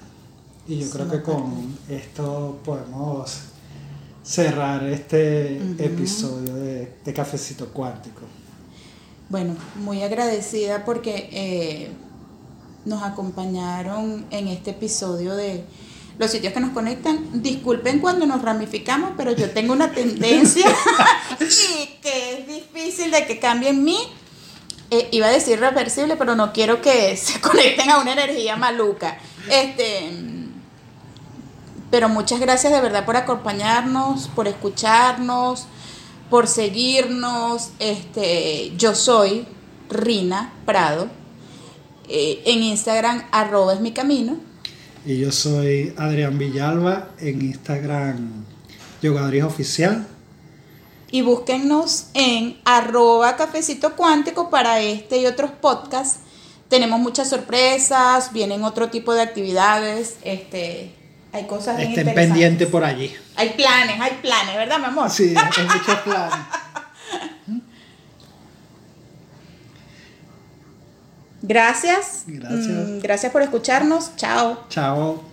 Y 0.67 0.79
yo 0.79 0.89
creo 0.89 1.09
que 1.09 1.21
con 1.21 1.77
esto 1.89 2.59
podemos 2.63 3.39
cerrar 4.23 4.83
este 4.85 5.57
episodio 5.77 6.53
de, 6.55 6.97
de 7.03 7.13
Cafecito 7.13 7.67
Cuántico. 7.69 8.21
Bueno, 9.29 9.55
muy 9.75 10.03
agradecida 10.03 10.83
porque 10.83 11.29
eh, 11.31 11.91
nos 12.85 13.01
acompañaron 13.03 14.25
en 14.29 14.47
este 14.47 14.71
episodio 14.71 15.35
de 15.35 15.63
los 16.17 16.29
sitios 16.29 16.53
que 16.53 16.59
nos 16.59 16.71
conectan. 16.71 17.41
Disculpen 17.41 17.99
cuando 17.99 18.25
nos 18.25 18.41
ramificamos, 18.41 19.11
pero 19.17 19.31
yo 19.31 19.49
tengo 19.51 19.73
una 19.73 19.91
tendencia 19.91 20.67
y 21.39 22.01
que 22.01 22.39
es 22.39 22.47
difícil 22.47 23.11
de 23.11 23.25
que 23.25 23.39
cambie 23.39 23.69
en 23.69 23.83
mí. 23.83 23.97
Eh, 24.91 25.07
iba 25.11 25.27
a 25.27 25.31
decir 25.31 25.57
reversible, 25.57 26.17
pero 26.17 26.35
no 26.35 26.51
quiero 26.51 26.81
que 26.81 27.15
se 27.17 27.39
conecten 27.39 27.89
a 27.89 27.99
una 27.99 28.11
energía 28.11 28.57
maluca. 28.57 29.17
Este, 29.49 30.11
pero 31.89 32.09
muchas 32.09 32.41
gracias 32.41 32.73
de 32.73 32.81
verdad 32.81 33.05
por 33.05 33.15
acompañarnos, 33.15 34.27
por 34.35 34.49
escucharnos, 34.49 35.65
por 36.29 36.47
seguirnos. 36.47 37.69
Este, 37.79 38.73
yo 38.77 38.93
soy 38.93 39.47
Rina 39.89 40.53
Prado. 40.65 41.09
Eh, 42.09 42.41
en 42.45 42.61
Instagram, 42.63 43.23
arroba 43.31 43.73
es 43.73 43.79
mi 43.79 43.93
camino. 43.93 44.37
Y 45.05 45.19
yo 45.19 45.31
soy 45.31 45.93
Adrián 45.97 46.37
Villalba 46.37 47.11
en 47.17 47.41
Instagram 47.41 48.43
Yogadris 49.01 49.43
Oficial. 49.43 50.05
Y 51.11 51.21
búsquennos 51.21 52.07
en 52.13 52.59
arroba 52.63 53.35
cafecito 53.35 53.95
cuántico 53.95 54.49
para 54.49 54.79
este 54.79 55.17
y 55.17 55.25
otros 55.25 55.51
podcasts. 55.51 56.19
Tenemos 56.69 56.99
muchas 56.99 57.29
sorpresas, 57.29 58.31
vienen 58.31 58.63
otro 58.63 58.89
tipo 58.89 59.13
de 59.13 59.21
actividades, 59.21 60.17
este, 60.23 60.95
hay 61.33 61.45
cosas 61.47 61.75
Estén 61.79 61.89
interesantes. 61.89 62.25
pendientes 62.29 62.67
por 62.69 62.85
allí. 62.85 63.13
Hay 63.35 63.49
planes, 63.49 63.99
hay 63.99 64.19
planes, 64.21 64.55
¿verdad, 64.55 64.79
mi 64.79 64.85
amor? 64.85 65.09
Sí, 65.09 65.33
hay 65.35 65.63
muchos 65.65 65.99
planes. 65.99 66.39
Gracias. 71.41 72.23
Gracias. 72.27 72.67
Mm, 72.67 72.99
gracias 72.99 73.31
por 73.31 73.41
escucharnos. 73.41 74.15
Chao. 74.15 74.65
Chao. 74.69 75.30